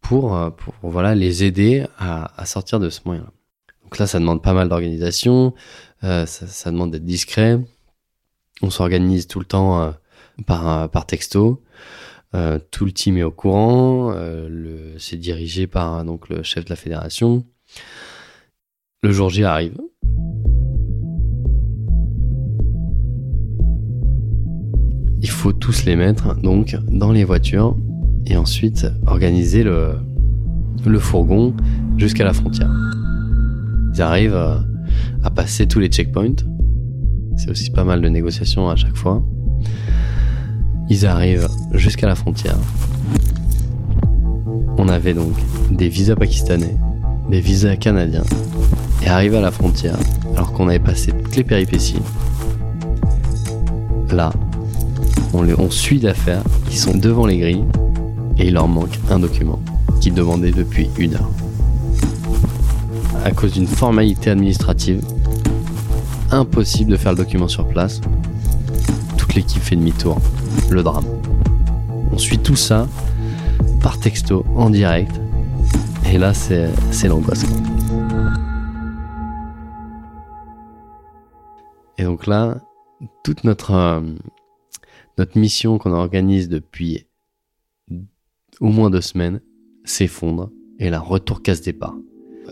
pour 0.00 0.38
pour 0.56 0.74
voilà 0.82 1.14
les 1.14 1.44
aider 1.44 1.86
à, 1.98 2.40
à 2.40 2.46
sortir 2.46 2.80
de 2.80 2.90
ce 2.90 3.00
moyen-là. 3.04 3.30
Donc 3.84 3.98
là, 3.98 4.06
ça 4.06 4.18
demande 4.18 4.42
pas 4.42 4.54
mal 4.54 4.68
d'organisation, 4.68 5.54
ça, 6.00 6.26
ça, 6.26 6.70
demande 6.70 6.92
d'être 6.92 7.04
discret. 7.04 7.58
On 8.62 8.70
s'organise 8.70 9.26
tout 9.26 9.38
le 9.38 9.44
temps 9.44 9.92
par, 10.46 10.90
par 10.90 11.06
texto. 11.06 11.62
Euh, 12.34 12.58
tout 12.70 12.84
le 12.84 12.92
team 12.92 13.16
est 13.18 13.22
au 13.22 13.30
courant. 13.30 14.12
Euh, 14.14 14.94
c'est 14.98 15.16
dirigé 15.16 15.66
par 15.66 16.04
donc 16.04 16.28
le 16.28 16.42
chef 16.42 16.64
de 16.64 16.70
la 16.70 16.76
fédération. 16.76 17.46
Le 19.02 19.12
jour 19.12 19.30
J 19.30 19.44
arrive. 19.44 19.76
Faut 25.42 25.52
tous 25.52 25.86
les 25.86 25.96
mettre 25.96 26.36
donc 26.36 26.78
dans 26.88 27.10
les 27.10 27.24
voitures 27.24 27.76
et 28.26 28.36
ensuite 28.36 28.86
organiser 29.08 29.64
le, 29.64 29.94
le 30.86 30.98
fourgon 31.00 31.52
jusqu'à 31.96 32.22
la 32.22 32.32
frontière. 32.32 32.70
Ils 33.92 34.00
arrivent 34.00 34.36
à, 34.36 34.52
euh, 34.52 34.60
à 35.24 35.30
passer 35.30 35.66
tous 35.66 35.80
les 35.80 35.88
checkpoints. 35.88 36.44
C'est 37.34 37.50
aussi 37.50 37.72
pas 37.72 37.82
mal 37.82 38.00
de 38.00 38.08
négociations 38.08 38.70
à 38.70 38.76
chaque 38.76 38.94
fois. 38.94 39.20
Ils 40.88 41.06
arrivent 41.06 41.48
jusqu'à 41.72 42.06
la 42.06 42.14
frontière. 42.14 42.58
On 44.78 44.86
avait 44.86 45.14
donc 45.14 45.34
des 45.72 45.88
visas 45.88 46.14
pakistanais, 46.14 46.76
des 47.28 47.40
visas 47.40 47.74
canadiens, 47.74 48.22
et 49.04 49.08
arrivé 49.08 49.38
à 49.38 49.40
la 49.40 49.50
frontière, 49.50 49.98
alors 50.36 50.52
qu'on 50.52 50.68
avait 50.68 50.78
passé 50.78 51.10
toutes 51.10 51.34
les 51.34 51.42
péripéties, 51.42 51.98
là, 54.12 54.32
on, 55.32 55.70
suit 55.70 55.98
d'affaires, 55.98 56.42
ils 56.70 56.76
sont 56.76 56.96
devant 56.96 57.26
les 57.26 57.38
grilles, 57.38 57.64
et 58.38 58.48
il 58.48 58.54
leur 58.54 58.68
manque 58.68 58.98
un 59.10 59.18
document 59.18 59.60
qu'ils 60.00 60.14
demandaient 60.14 60.52
depuis 60.52 60.90
une 60.98 61.14
heure. 61.14 61.30
À 63.24 63.30
cause 63.30 63.52
d'une 63.52 63.66
formalité 63.66 64.30
administrative, 64.30 65.02
impossible 66.30 66.90
de 66.90 66.96
faire 66.96 67.12
le 67.12 67.18
document 67.18 67.48
sur 67.48 67.66
place. 67.68 68.00
Toute 69.16 69.34
l'équipe 69.34 69.62
fait 69.62 69.76
demi-tour 69.76 70.18
le 70.70 70.82
drame. 70.82 71.04
On 72.10 72.18
suit 72.18 72.38
tout 72.38 72.56
ça 72.56 72.88
par 73.82 73.98
texto, 73.98 74.44
en 74.56 74.70
direct. 74.70 75.20
Et 76.10 76.18
là, 76.18 76.34
c'est, 76.34 76.68
l'angoisse. 77.08 77.44
Et 81.98 82.04
donc 82.04 82.26
là, 82.26 82.56
toute 83.22 83.44
notre, 83.44 83.72
euh, 83.72 84.00
notre 85.18 85.38
mission 85.38 85.78
qu'on 85.78 85.92
organise 85.92 86.48
depuis 86.48 87.06
au 88.60 88.66
moins 88.66 88.90
deux 88.90 89.00
semaines 89.00 89.40
s'effondre. 89.84 90.50
Et 90.78 90.90
là, 90.90 91.00
retour 91.00 91.42
casse-départ. 91.42 91.96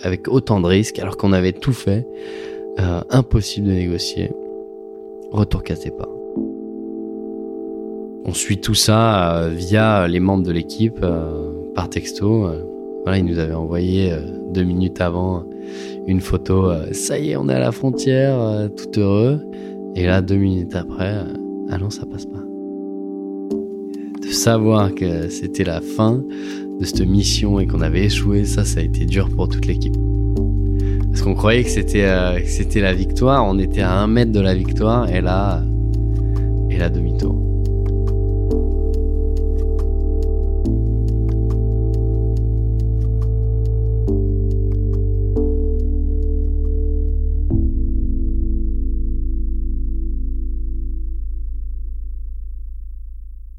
Avec 0.03 0.29
autant 0.29 0.61
de 0.61 0.67
risques, 0.67 0.99
alors 0.99 1.17
qu'on 1.17 1.33
avait 1.33 1.53
tout 1.53 1.73
fait, 1.73 2.07
euh, 2.79 3.01
impossible 3.11 3.69
de 3.69 3.73
négocier. 3.73 4.31
Retour 5.31 5.63
casse-départ. 5.63 6.09
On 8.25 8.35
suit 8.35 8.61
tout 8.61 8.75
ça 8.75 9.37
euh, 9.37 9.49
via 9.49 10.07
les 10.07 10.21
membres 10.21 10.45
de 10.45 10.53
l'équipe 10.53 10.99
euh, 11.03 11.53
par 11.75 11.89
texto. 11.89 12.49
Voilà, 13.05 13.19
ils 13.19 13.25
nous 13.25 13.39
avaient 13.39 13.55
envoyé 13.55 14.15
deux 14.53 14.63
minutes 14.63 15.01
avant 15.01 15.45
une 16.07 16.21
photo. 16.21 16.71
ça 16.93 17.19
y 17.19 17.31
est, 17.31 17.37
on 17.37 17.49
est 17.49 17.55
à 17.55 17.59
la 17.59 17.73
frontière, 17.73 18.69
tout 18.77 19.01
heureux. 19.01 19.41
Et 19.95 20.05
là, 20.05 20.21
deux 20.21 20.37
minutes 20.37 20.75
après, 20.75 21.25
ah 21.71 21.79
non, 21.79 21.89
ça 21.89 22.05
passe 22.05 22.27
pas. 22.27 22.50
Savoir 24.31 24.95
que 24.95 25.29
c'était 25.29 25.65
la 25.65 25.81
fin 25.81 26.23
de 26.81 26.85
cette 26.85 27.07
mission 27.07 27.61
et 27.61 27.67
qu'on 27.67 27.81
avait 27.81 28.05
échoué, 28.05 28.45
ça, 28.45 28.65
ça 28.65 28.81
a 28.81 28.83
été 28.83 29.05
dur 29.05 29.29
pour 29.29 29.49
toute 29.49 29.67
l'équipe. 29.67 29.97
Parce 31.11 31.23
qu'on 31.23 31.35
croyait 31.35 31.65
que 31.65 31.71
c'était 31.71 32.09
c'était 32.47 32.81
la 32.81 32.95
victoire, 32.95 33.45
on 33.45 33.59
était 33.59 33.83
à 33.83 33.93
un 33.93 34.07
mètre 34.07 34.33
de 34.33 34.41
la 34.41 34.55
victoire, 34.55 35.11
et 35.11 35.21
là, 35.21 35.63
et 36.71 36.79
là 36.79 36.89
demi-tour. 36.89 37.50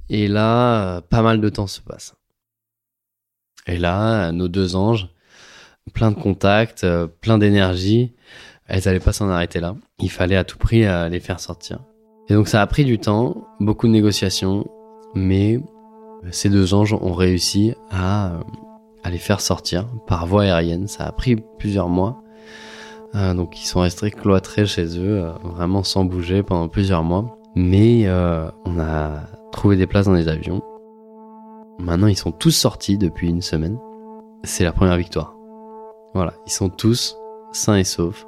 Et 0.10 0.28
là, 0.28 0.98
euh, 0.98 1.02
pas 1.02 1.22
mal 1.22 1.40
de 1.40 1.50
temps 1.50 1.68
se 1.68 1.82
passe. 1.82 2.14
Et 3.66 3.78
là, 3.78 4.32
nos 4.32 4.50
deux 4.50 4.76
anges, 4.76 5.08
plein 5.94 6.12
de 6.12 6.20
contacts, 6.20 6.84
euh, 6.84 7.08
plein 7.08 7.38
d'énergie, 7.38 8.14
elles 8.68 8.84
n'allaient 8.86 9.00
pas 9.00 9.14
s'en 9.14 9.30
arrêter 9.30 9.60
là. 9.60 9.76
Il 10.00 10.12
fallait 10.12 10.36
à 10.36 10.44
tout 10.44 10.58
prix 10.58 10.86
euh, 10.86 11.08
les 11.08 11.20
faire 11.20 11.40
sortir. 11.40 11.80
Et 12.28 12.34
donc 12.34 12.48
ça 12.48 12.62
a 12.62 12.68
pris 12.68 12.84
du 12.84 13.00
temps, 13.00 13.48
beaucoup 13.60 13.88
de 13.88 13.92
négociations, 13.94 14.66
mais 15.16 15.60
ces 16.32 16.50
deux 16.50 16.74
anges 16.74 16.94
ont 16.94 17.14
réussi 17.14 17.74
à, 17.90 18.34
les 19.10 19.18
faire 19.18 19.42
sortir 19.42 19.88
par 20.08 20.28
voie 20.28 20.44
aérienne. 20.44 20.88
Ça 20.88 21.06
a 21.06 21.12
pris 21.12 21.36
plusieurs 21.58 21.90
mois. 21.90 22.22
donc 23.14 23.60
ils 23.60 23.66
sont 23.66 23.82
restés 23.82 24.12
cloîtrés 24.12 24.66
chez 24.66 24.98
eux, 25.00 25.26
vraiment 25.44 25.84
sans 25.84 26.06
bouger 26.06 26.44
pendant 26.44 26.70
plusieurs 26.70 27.04
mois. 27.04 27.38
Mais 27.56 28.08
on 28.10 28.80
a 28.80 29.24
trouver 29.52 29.78
des 29.78 29.88
places 29.88 30.06
dans 30.06 30.14
les 30.14 30.28
avions. 30.28 30.62
Maintenant, 31.80 32.08
ils 32.08 32.18
sont 32.18 32.32
tous 32.32 32.52
sortis 32.52 32.98
depuis 32.98 33.30
une 33.30 33.42
semaine. 33.42 33.78
C'est 34.44 34.64
la 34.64 34.72
première 34.72 34.98
victoire. 34.98 35.36
Voilà, 36.14 36.34
ils 36.46 36.52
sont 36.52 36.70
tous 36.70 37.16
sains 37.52 37.78
et 37.78 37.84
saufs. 37.84 38.28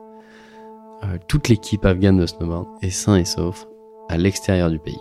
Euh, 1.03 1.17
toute 1.27 1.49
l'équipe 1.49 1.85
afghane 1.85 2.17
de 2.17 2.25
snowboard 2.25 2.67
est 2.81 2.89
sain 2.89 3.17
et 3.17 3.25
sauf 3.25 3.67
à 4.09 4.17
l'extérieur 4.17 4.69
du 4.69 4.79
pays. 4.79 4.99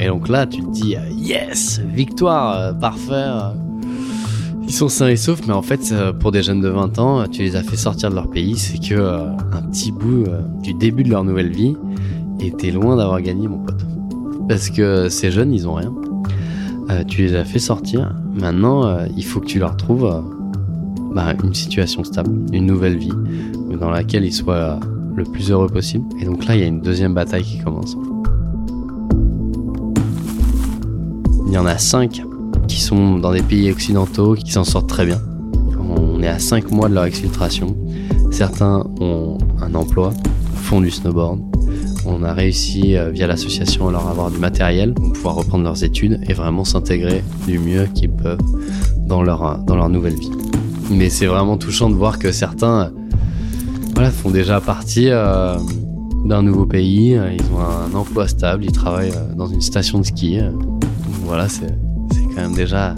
Et 0.00 0.06
donc 0.06 0.28
là, 0.28 0.46
tu 0.46 0.62
te 0.62 0.70
dis, 0.70 0.96
euh, 0.96 1.08
yes, 1.10 1.78
victoire, 1.78 2.56
euh, 2.56 2.72
parfait. 2.72 3.28
Ils 4.70 4.72
sont 4.72 4.88
sains 4.88 5.08
et 5.08 5.16
saufs, 5.16 5.44
mais 5.48 5.52
en 5.52 5.62
fait, 5.62 5.90
euh, 5.90 6.12
pour 6.12 6.30
des 6.30 6.44
jeunes 6.44 6.60
de 6.60 6.68
20 6.68 7.00
ans, 7.00 7.26
tu 7.26 7.42
les 7.42 7.56
as 7.56 7.64
fait 7.64 7.74
sortir 7.74 8.08
de 8.08 8.14
leur 8.14 8.30
pays, 8.30 8.56
c'est 8.56 8.78
que 8.78 8.94
euh, 8.94 9.26
un 9.50 9.62
petit 9.62 9.90
bout 9.90 10.22
euh, 10.28 10.42
du 10.62 10.74
début 10.74 11.02
de 11.02 11.10
leur 11.10 11.24
nouvelle 11.24 11.50
vie, 11.50 11.74
était 12.38 12.70
loin 12.70 12.94
d'avoir 12.94 13.20
gagné, 13.20 13.48
mon 13.48 13.58
pote. 13.58 13.84
Parce 14.48 14.70
que 14.70 15.08
ces 15.08 15.32
jeunes, 15.32 15.52
ils 15.52 15.66
ont 15.66 15.74
rien. 15.74 15.92
tu 17.08 17.22
les 17.22 17.34
as 17.34 17.44
fait 17.44 17.58
sortir. 17.58 18.14
Maintenant, 18.32 19.06
il 19.16 19.24
faut 19.24 19.40
que 19.40 19.46
tu 19.46 19.58
leur 19.58 19.76
trouves 19.76 20.22
bah, 21.12 21.34
une 21.42 21.52
situation 21.52 22.04
stable, 22.04 22.30
une 22.52 22.66
nouvelle 22.66 22.96
vie, 22.96 23.12
dans 23.80 23.90
laquelle 23.90 24.24
ils 24.24 24.32
soient 24.32 24.78
le 25.16 25.24
plus 25.24 25.50
heureux 25.50 25.68
possible. 25.68 26.04
Et 26.20 26.26
donc 26.26 26.46
là, 26.46 26.54
il 26.54 26.60
y 26.60 26.64
a 26.64 26.68
une 26.68 26.80
deuxième 26.80 27.12
bataille 27.12 27.42
qui 27.42 27.58
commence. 27.58 27.96
Il 31.48 31.52
y 31.54 31.58
en 31.58 31.66
a 31.66 31.76
cinq 31.76 32.22
qui 32.70 32.80
sont 32.80 33.18
dans 33.18 33.32
des 33.32 33.42
pays 33.42 33.68
occidentaux, 33.72 34.34
qui 34.34 34.52
s'en 34.52 34.62
sortent 34.62 34.88
très 34.88 35.04
bien. 35.04 35.20
On 35.76 36.22
est 36.22 36.28
à 36.28 36.38
5 36.38 36.70
mois 36.70 36.88
de 36.88 36.94
leur 36.94 37.04
exfiltration. 37.04 37.76
Certains 38.30 38.86
ont 39.00 39.38
un 39.60 39.74
emploi, 39.74 40.12
font 40.54 40.80
du 40.80 40.92
snowboard. 40.92 41.40
On 42.06 42.22
a 42.22 42.32
réussi 42.32 42.96
euh, 42.96 43.10
via 43.10 43.26
l'association 43.26 43.88
à 43.88 43.92
leur 43.92 44.06
avoir 44.06 44.30
du 44.30 44.38
matériel 44.38 44.94
pour 44.94 45.12
pouvoir 45.12 45.34
reprendre 45.34 45.64
leurs 45.64 45.82
études 45.82 46.20
et 46.28 46.32
vraiment 46.32 46.64
s'intégrer 46.64 47.24
du 47.48 47.58
mieux 47.58 47.86
qu'ils 47.92 48.12
peuvent 48.12 48.38
dans 48.98 49.24
leur, 49.24 49.58
dans 49.58 49.74
leur 49.74 49.88
nouvelle 49.88 50.14
vie. 50.14 50.30
Mais 50.90 51.10
c'est 51.10 51.26
vraiment 51.26 51.58
touchant 51.58 51.90
de 51.90 51.94
voir 51.96 52.20
que 52.20 52.30
certains 52.30 52.92
voilà, 53.94 54.12
font 54.12 54.30
déjà 54.30 54.60
partie 54.60 55.08
euh, 55.10 55.56
d'un 56.24 56.42
nouveau 56.42 56.66
pays. 56.66 57.18
Ils 57.18 57.52
ont 57.52 57.60
un 57.60 57.92
emploi 57.98 58.28
stable, 58.28 58.64
ils 58.64 58.72
travaillent 58.72 59.12
dans 59.34 59.48
une 59.48 59.60
station 59.60 59.98
de 59.98 60.04
ski. 60.04 60.38
Voilà, 61.24 61.48
c'est 61.48 61.89
même 62.40 62.54
déjà 62.54 62.94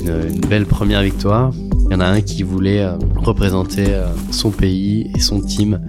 une, 0.00 0.40
belle 0.48 0.66
première 0.66 1.02
victoire. 1.02 1.52
Il 1.86 1.92
y 1.92 1.96
en 1.96 2.00
a 2.00 2.06
un 2.06 2.20
qui 2.20 2.42
voulait 2.42 2.86
représenter 3.16 3.86
son 4.30 4.50
pays 4.50 5.10
et 5.14 5.20
son 5.20 5.40
team 5.40 5.80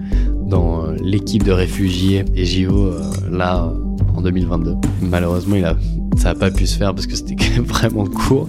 dans 0.46 0.90
l'équipe 1.02 1.42
de 1.42 1.52
réfugiés 1.52 2.22
des 2.24 2.44
JO 2.44 2.90
là 3.30 3.72
en 4.14 4.22
2022. 4.22 4.74
Malheureusement, 5.02 5.56
il 5.56 5.64
a, 5.64 5.76
ça 6.16 6.30
n'a 6.30 6.34
pas 6.34 6.50
pu 6.50 6.66
se 6.66 6.76
faire 6.76 6.94
parce 6.94 7.06
que 7.06 7.16
c'était 7.16 7.36
vraiment 7.60 8.06
court. 8.06 8.48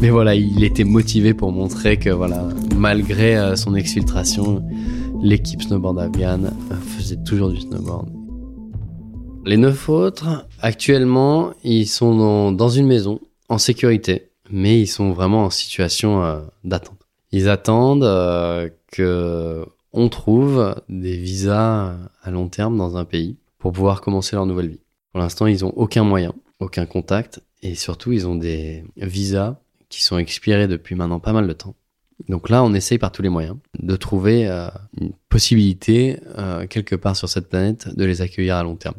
Mais 0.00 0.10
voilà, 0.10 0.34
il 0.34 0.64
était 0.64 0.84
motivé 0.84 1.34
pour 1.34 1.52
montrer 1.52 1.96
que 1.96 2.10
voilà, 2.10 2.48
malgré 2.76 3.36
euh, 3.36 3.56
son 3.56 3.74
exfiltration, 3.74 4.64
l'équipe 5.22 5.62
snowboard 5.62 5.98
afghane 5.98 6.52
euh, 6.70 6.74
faisait 6.96 7.18
toujours 7.24 7.50
du 7.50 7.60
snowboard. 7.60 8.08
Les 9.44 9.56
neuf 9.56 9.88
autres, 9.88 10.46
actuellement, 10.60 11.50
ils 11.64 11.86
sont 11.86 12.52
dans, 12.52 12.68
une 12.68 12.86
maison, 12.86 13.20
en 13.52 13.58
sécurité, 13.58 14.30
mais 14.50 14.80
ils 14.80 14.86
sont 14.86 15.12
vraiment 15.12 15.44
en 15.44 15.50
situation 15.50 16.24
euh, 16.24 16.40
d'attente. 16.64 16.98
Ils 17.30 17.48
attendent 17.48 18.04
que 18.88 19.64
on 19.94 20.08
trouve 20.08 20.74
des 20.88 21.16
visas 21.16 21.96
à 22.22 22.30
long 22.30 22.48
terme 22.48 22.76
dans 22.76 22.96
un 22.96 23.04
pays 23.04 23.36
pour 23.58 23.72
pouvoir 23.72 24.00
commencer 24.00 24.36
leur 24.36 24.46
nouvelle 24.46 24.68
vie. 24.68 24.80
Pour 25.12 25.20
l'instant, 25.20 25.46
ils 25.46 25.62
n'ont 25.62 25.72
aucun 25.76 26.04
moyen, 26.04 26.34
aucun 26.60 26.84
contact, 26.86 27.40
et 27.62 27.74
surtout, 27.74 28.12
ils 28.12 28.26
ont 28.26 28.34
des 28.34 28.84
visas 28.96 29.56
qui 29.88 30.02
sont 30.02 30.18
expirés 30.18 30.68
depuis 30.68 30.94
maintenant 30.94 31.20
pas 31.20 31.32
mal 31.32 31.46
de 31.46 31.52
temps. 31.52 31.74
Donc 32.28 32.48
là, 32.48 32.62
on 32.64 32.72
essaye 32.74 32.98
par 32.98 33.12
tous 33.12 33.22
les 33.22 33.28
moyens 33.28 33.56
de 33.78 33.96
trouver 33.96 34.48
euh, 34.48 34.68
une 35.00 35.12
possibilité 35.28 36.20
euh, 36.38 36.66
quelque 36.66 36.96
part 36.96 37.16
sur 37.16 37.28
cette 37.28 37.48
planète 37.48 37.94
de 37.96 38.04
les 38.04 38.22
accueillir 38.22 38.56
à 38.56 38.62
long 38.62 38.76
terme. 38.76 38.94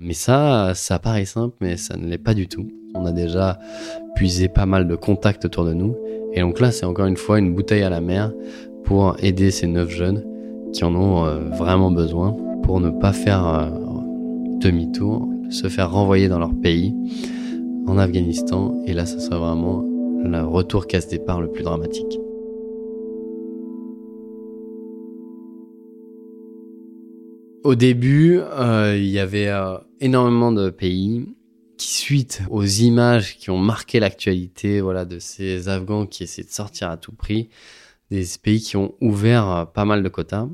Mais 0.00 0.14
ça, 0.14 0.72
ça 0.74 0.98
paraît 0.98 1.24
simple, 1.24 1.54
mais 1.60 1.76
ça 1.76 1.96
ne 1.96 2.06
l'est 2.06 2.18
pas 2.18 2.34
du 2.34 2.48
tout. 2.48 2.66
On 2.94 3.04
a 3.04 3.12
déjà 3.12 3.58
puisé 4.14 4.48
pas 4.48 4.66
mal 4.66 4.88
de 4.88 4.96
contacts 4.96 5.44
autour 5.44 5.64
de 5.64 5.74
nous. 5.74 5.94
Et 6.32 6.40
donc 6.40 6.58
là, 6.60 6.70
c'est 6.72 6.86
encore 6.86 7.06
une 7.06 7.16
fois 7.16 7.38
une 7.38 7.54
bouteille 7.54 7.82
à 7.82 7.90
la 7.90 8.00
mer 8.00 8.32
pour 8.84 9.16
aider 9.22 9.50
ces 9.50 9.66
neuf 9.66 9.90
jeunes 9.90 10.24
qui 10.72 10.84
en 10.84 10.94
ont 10.94 11.26
euh, 11.26 11.38
vraiment 11.50 11.90
besoin 11.90 12.36
pour 12.62 12.80
ne 12.80 12.90
pas 12.90 13.12
faire 13.12 13.70
demi-tour 14.60 15.28
se 15.50 15.68
faire 15.68 15.90
renvoyer 15.90 16.28
dans 16.28 16.38
leur 16.38 16.54
pays, 16.54 16.94
en 17.86 17.98
Afghanistan, 17.98 18.80
et 18.86 18.92
là, 18.92 19.04
ça 19.04 19.18
serait 19.18 19.38
vraiment 19.38 19.82
le 19.82 20.42
retour 20.42 20.86
casse-départ 20.86 21.40
le 21.40 21.50
plus 21.50 21.64
dramatique. 21.64 22.18
Au 27.62 27.74
début, 27.74 28.38
euh, 28.38 28.96
il 28.96 29.08
y 29.08 29.18
avait 29.18 29.48
euh, 29.48 29.76
énormément 30.00 30.50
de 30.50 30.70
pays 30.70 31.28
qui, 31.76 31.92
suite 31.92 32.42
aux 32.48 32.64
images 32.64 33.36
qui 33.36 33.50
ont 33.50 33.58
marqué 33.58 34.00
l'actualité, 34.00 34.80
voilà, 34.80 35.04
de 35.04 35.18
ces 35.18 35.68
Afghans 35.68 36.06
qui 36.06 36.22
essaient 36.22 36.42
de 36.42 36.50
sortir 36.50 36.88
à 36.88 36.96
tout 36.96 37.12
prix, 37.12 37.50
des 38.10 38.24
pays 38.42 38.62
qui 38.62 38.78
ont 38.78 38.94
ouvert 39.02 39.48
euh, 39.48 39.64
pas 39.66 39.84
mal 39.84 40.02
de 40.02 40.08
quotas. 40.08 40.48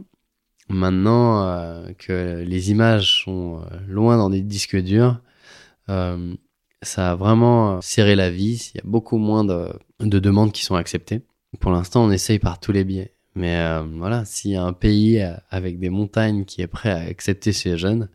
Maintenant 0.69 1.85
que 1.97 2.43
les 2.45 2.73
images 2.73 3.23
sont 3.23 3.65
loin 3.87 4.17
dans 4.17 4.31
des 4.31 4.43
disques 4.43 4.77
durs, 4.77 5.21
ça 5.87 7.13
a 7.13 7.15
vraiment 7.15 7.81
serré 7.81 8.17
la 8.17 8.31
vis. 8.31 8.73
Il 8.75 8.79
y 8.79 8.81
a 8.81 8.85
beaucoup 8.85 9.19
moins 9.19 9.45
de, 9.45 9.79
demandes 10.01 10.51
qui 10.51 10.65
sont 10.65 10.75
acceptées. 10.75 11.23
Pour 11.61 11.71
l'instant, 11.71 12.05
on 12.05 12.11
essaye 12.11 12.41
par 12.41 12.59
tous 12.59 12.73
les 12.73 12.83
biais. 12.83 13.16
Mais 13.37 13.81
voilà, 13.99 14.25
s'il 14.25 14.53
y 14.53 14.57
a 14.57 14.65
un 14.65 14.73
pays 14.73 15.23
avec 15.51 15.79
des 15.79 15.91
montagnes 15.91 16.45
qui 16.45 16.63
est 16.63 16.67
prêt 16.67 16.91
à 16.91 17.01
accepter 17.01 17.53
ces 17.53 17.77
jeunes, 17.77 18.09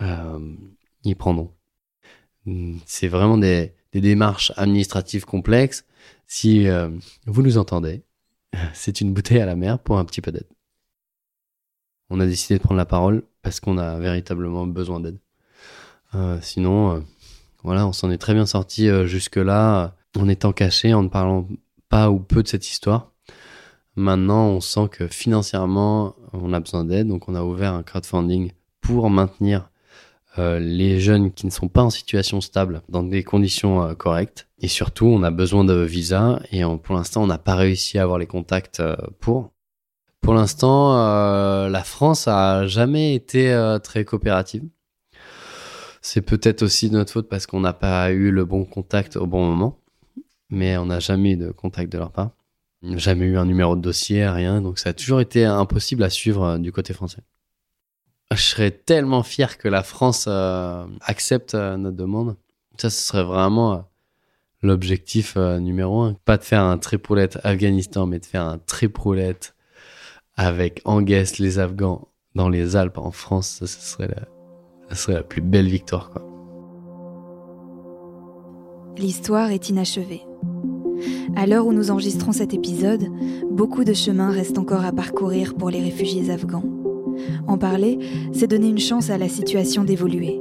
ils 0.00 1.16
prendront. 1.16 1.52
C'est 2.84 3.08
vraiment 3.08 3.38
des, 3.38 3.72
des, 3.92 4.00
démarches 4.00 4.52
administratives 4.56 5.24
complexes. 5.24 5.84
Si 6.26 6.66
vous 7.26 7.42
nous 7.42 7.58
entendez, 7.58 8.02
c'est 8.74 9.00
une 9.00 9.14
bouteille 9.14 9.40
à 9.40 9.46
la 9.46 9.56
mer 9.56 9.78
pour 9.78 9.98
un 9.98 10.04
petit 10.04 10.20
peu 10.20 10.32
d'aide 10.32 10.48
on 12.10 12.20
a 12.20 12.26
décidé 12.26 12.58
de 12.58 12.62
prendre 12.62 12.78
la 12.78 12.86
parole 12.86 13.22
parce 13.42 13.60
qu'on 13.60 13.78
a 13.78 13.98
véritablement 13.98 14.66
besoin 14.66 15.00
d'aide. 15.00 15.18
Euh, 16.14 16.38
sinon, 16.40 16.96
euh, 16.96 17.00
voilà, 17.62 17.86
on 17.86 17.92
s'en 17.92 18.10
est 18.10 18.18
très 18.18 18.34
bien 18.34 18.46
sorti 18.46 18.88
euh, 18.88 19.06
jusque-là 19.06 19.96
en 20.18 20.28
étant 20.28 20.52
caché, 20.52 20.94
en 20.94 21.02
ne 21.02 21.08
parlant 21.08 21.48
pas 21.88 22.10
ou 22.10 22.18
peu 22.18 22.42
de 22.42 22.48
cette 22.48 22.68
histoire. 22.68 23.12
Maintenant, 23.96 24.48
on 24.48 24.60
sent 24.60 24.88
que 24.90 25.08
financièrement, 25.08 26.14
on 26.32 26.52
a 26.52 26.60
besoin 26.60 26.84
d'aide, 26.84 27.08
donc 27.08 27.28
on 27.28 27.34
a 27.34 27.42
ouvert 27.42 27.72
un 27.72 27.82
crowdfunding 27.82 28.52
pour 28.80 29.10
maintenir 29.10 29.70
les 30.38 31.00
jeunes 31.00 31.32
qui 31.32 31.46
ne 31.46 31.50
sont 31.50 31.68
pas 31.68 31.82
en 31.82 31.88
situation 31.88 32.42
stable 32.42 32.82
dans 32.90 33.02
des 33.02 33.24
conditions 33.24 33.94
correctes. 33.94 34.48
Et 34.58 34.68
surtout, 34.68 35.06
on 35.06 35.22
a 35.22 35.30
besoin 35.30 35.64
de 35.64 35.72
visa 35.80 36.40
et 36.52 36.60
pour 36.82 36.94
l'instant, 36.94 37.22
on 37.22 37.26
n'a 37.26 37.38
pas 37.38 37.54
réussi 37.54 37.98
à 37.98 38.02
avoir 38.02 38.18
les 38.18 38.26
contacts 38.26 38.82
pour. 39.18 39.50
Pour 40.26 40.34
l'instant, 40.34 40.98
euh, 40.98 41.68
la 41.68 41.84
France 41.84 42.26
a 42.26 42.66
jamais 42.66 43.14
été 43.14 43.52
euh, 43.52 43.78
très 43.78 44.04
coopérative. 44.04 44.64
C'est 46.02 46.20
peut-être 46.20 46.62
aussi 46.62 46.90
notre 46.90 47.12
faute 47.12 47.28
parce 47.28 47.46
qu'on 47.46 47.60
n'a 47.60 47.72
pas 47.72 48.10
eu 48.10 48.32
le 48.32 48.44
bon 48.44 48.64
contact 48.64 49.16
au 49.16 49.28
bon 49.28 49.46
moment, 49.46 49.78
mais 50.50 50.76
on 50.78 50.86
n'a 50.86 50.98
jamais 50.98 51.34
eu 51.34 51.36
de 51.36 51.52
contact 51.52 51.92
de 51.92 51.98
leur 51.98 52.10
part. 52.10 52.32
Jamais 52.94 53.26
eu 53.26 53.38
un 53.38 53.44
numéro 53.44 53.74
de 53.74 53.80
dossier, 53.80 54.28
rien, 54.28 54.60
donc 54.60 54.78
ça 54.78 54.90
a 54.90 54.92
toujours 54.92 55.20
été 55.20 55.44
impossible 55.44 56.02
à 56.02 56.10
suivre 56.10 56.44
euh, 56.44 56.58
du 56.58 56.72
côté 56.72 56.92
français. 56.92 57.22
Je 58.32 58.40
serais 58.40 58.70
tellement 58.70 59.22
fier 59.22 59.58
que 59.58 59.68
la 59.68 59.82
France 59.82 60.26
accepte 60.26 61.54
notre 61.54 61.96
demande. 61.96 62.36
Ça, 62.76 62.90
ce 62.90 63.00
serait 63.00 63.22
vraiment 63.22 63.88
l'objectif 64.62 65.36
numéro 65.36 66.02
un. 66.02 66.14
Pas 66.24 66.36
de 66.36 66.42
faire 66.42 66.62
un 66.62 66.76
tripoulette 66.76 67.38
Afghanistan, 67.44 68.06
mais 68.06 68.18
de 68.18 68.24
faire 68.26 68.42
un 68.42 68.58
tripoulette 68.58 69.54
avec 70.34 70.82
Anguès, 70.84 71.38
les 71.38 71.60
Afghans 71.60 72.08
dans 72.34 72.48
les 72.48 72.76
Alpes 72.76 72.98
en 72.98 73.10
France, 73.10 73.64
ça, 73.64 73.66
serait, 73.66 74.14
la, 74.88 74.94
serait 74.94 75.14
la 75.14 75.22
plus 75.22 75.40
belle 75.40 75.68
victoire. 75.68 76.12
L'histoire 78.98 79.50
est 79.50 79.68
inachevée. 79.70 80.22
À 81.34 81.46
l'heure 81.46 81.66
où 81.66 81.72
nous 81.72 81.90
enregistrons 81.90 82.32
cet 82.32 82.54
épisode, 82.54 83.06
beaucoup 83.50 83.84
de 83.84 83.92
chemin 83.92 84.30
reste 84.30 84.58
encore 84.58 84.84
à 84.84 84.92
parcourir 84.92 85.54
pour 85.54 85.70
les 85.70 85.82
réfugiés 85.82 86.30
afghans. 86.30 86.64
En 87.46 87.58
parler, 87.58 87.98
c'est 88.32 88.46
donner 88.46 88.68
une 88.68 88.78
chance 88.78 89.10
à 89.10 89.18
la 89.18 89.28
situation 89.28 89.84
d'évoluer. 89.84 90.40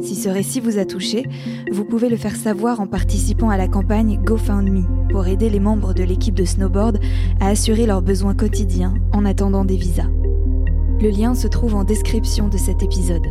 Si 0.00 0.14
ce 0.14 0.28
récit 0.28 0.60
vous 0.60 0.78
a 0.78 0.84
touché, 0.84 1.24
vous 1.72 1.84
pouvez 1.84 2.08
le 2.08 2.16
faire 2.16 2.36
savoir 2.36 2.80
en 2.80 2.86
participant 2.86 3.50
à 3.50 3.56
la 3.56 3.66
campagne 3.66 4.20
GoFundMe 4.22 5.08
pour 5.10 5.26
aider 5.26 5.50
les 5.50 5.60
membres 5.60 5.92
de 5.92 6.04
l'équipe 6.04 6.34
de 6.34 6.44
snowboard 6.44 6.98
à 7.40 7.48
assurer 7.48 7.86
leurs 7.86 8.02
besoins 8.02 8.34
quotidiens 8.34 8.94
en 9.12 9.24
attendant 9.24 9.64
des 9.64 9.76
visas. 9.76 10.08
Le 11.00 11.10
lien 11.10 11.34
se 11.34 11.48
trouve 11.48 11.74
en 11.74 11.84
description 11.84 12.48
de 12.48 12.58
cet 12.58 12.82
épisode. 12.82 13.26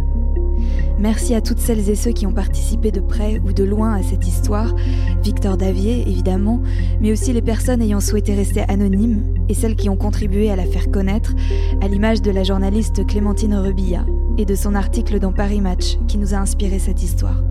Merci 1.00 1.36
à 1.36 1.42
toutes 1.42 1.60
celles 1.60 1.90
et 1.90 1.96
ceux 1.96 2.12
qui 2.12 2.26
ont 2.26 2.34
participé 2.34 2.92
de 2.92 3.00
près 3.00 3.40
ou 3.46 3.54
de 3.54 3.64
loin 3.64 3.94
à 3.94 4.02
cette 4.02 4.28
histoire, 4.28 4.74
Victor 5.22 5.56
Davier 5.56 6.04
évidemment, 6.08 6.62
mais 7.00 7.12
aussi 7.12 7.34
les 7.34 7.42
personnes 7.42 7.82
ayant 7.82 8.00
souhaité 8.00 8.34
rester 8.34 8.62
anonymes 8.62 9.36
et 9.48 9.54
celles 9.54 9.76
qui 9.76 9.90
ont 9.90 9.96
contribué 9.96 10.50
à 10.50 10.56
la 10.56 10.66
faire 10.66 10.90
connaître, 10.90 11.34
à 11.82 11.88
l'image 11.88 12.22
de 12.22 12.32
la 12.32 12.44
journaliste 12.44 13.06
Clémentine 13.06 13.54
Rebilla 13.54 14.06
et 14.38 14.46
de 14.46 14.56
son 14.56 14.74
article 14.74 15.20
dans 15.20 15.32
Paris 15.32 15.62
Match 15.62 15.98
qui 16.08 16.18
nous 16.18 16.34
a 16.34 16.38
inspiré 16.38 16.80
cette 16.80 17.04
histoire. 17.04 17.44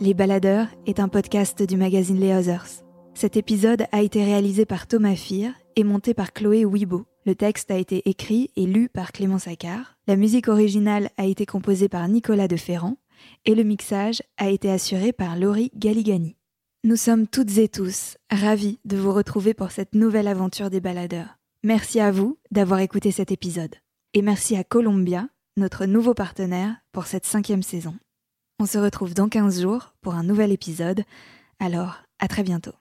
Les 0.00 0.12
Baladeurs 0.12 0.66
est 0.86 1.00
un 1.00 1.08
podcast 1.08 1.62
du 1.62 1.76
magazine 1.76 2.20
Les 2.20 2.34
Others. 2.34 2.84
Cet 3.14 3.36
épisode 3.36 3.84
a 3.92 4.02
été 4.02 4.22
réalisé 4.24 4.66
par 4.66 4.86
Thomas 4.86 5.14
Fir 5.14 5.52
et 5.76 5.84
monté 5.84 6.14
par 6.14 6.32
Chloé 6.32 6.64
Wibo. 6.64 7.06
Le 7.26 7.34
texte 7.34 7.70
a 7.70 7.76
été 7.76 8.08
écrit 8.08 8.50
et 8.56 8.66
lu 8.66 8.88
par 8.88 9.12
Clément 9.12 9.38
Saccard. 9.38 9.96
La 10.06 10.16
musique 10.16 10.48
originale 10.48 11.10
a 11.16 11.24
été 11.24 11.46
composée 11.46 11.88
par 11.88 12.06
Nicolas 12.08 12.48
de 12.48 12.56
Ferrand 12.56 12.96
et 13.44 13.54
le 13.54 13.62
mixage 13.62 14.22
a 14.36 14.48
été 14.48 14.70
assuré 14.70 15.12
par 15.12 15.36
Laurie 15.36 15.70
Galigani. 15.74 16.36
Nous 16.84 16.96
sommes 16.96 17.26
toutes 17.26 17.56
et 17.56 17.68
tous 17.68 18.18
ravis 18.30 18.78
de 18.84 18.96
vous 18.96 19.12
retrouver 19.12 19.54
pour 19.54 19.70
cette 19.70 19.94
nouvelle 19.94 20.28
aventure 20.28 20.68
des 20.68 20.80
baladeurs. 20.80 21.38
Merci 21.62 21.98
à 21.98 22.10
vous 22.10 22.38
d'avoir 22.50 22.80
écouté 22.80 23.10
cet 23.10 23.32
épisode. 23.32 23.74
Et 24.12 24.20
merci 24.20 24.54
à 24.54 24.64
Columbia, 24.64 25.28
notre 25.56 25.86
nouveau 25.86 26.12
partenaire, 26.12 26.76
pour 26.92 27.06
cette 27.06 27.24
cinquième 27.24 27.62
saison. 27.62 27.94
On 28.60 28.66
se 28.66 28.78
retrouve 28.78 29.14
dans 29.14 29.28
15 29.28 29.62
jours 29.62 29.94
pour 30.02 30.14
un 30.14 30.22
nouvel 30.24 30.52
épisode. 30.52 31.04
Alors, 31.58 32.02
à 32.18 32.28
très 32.28 32.42
bientôt. 32.42 32.74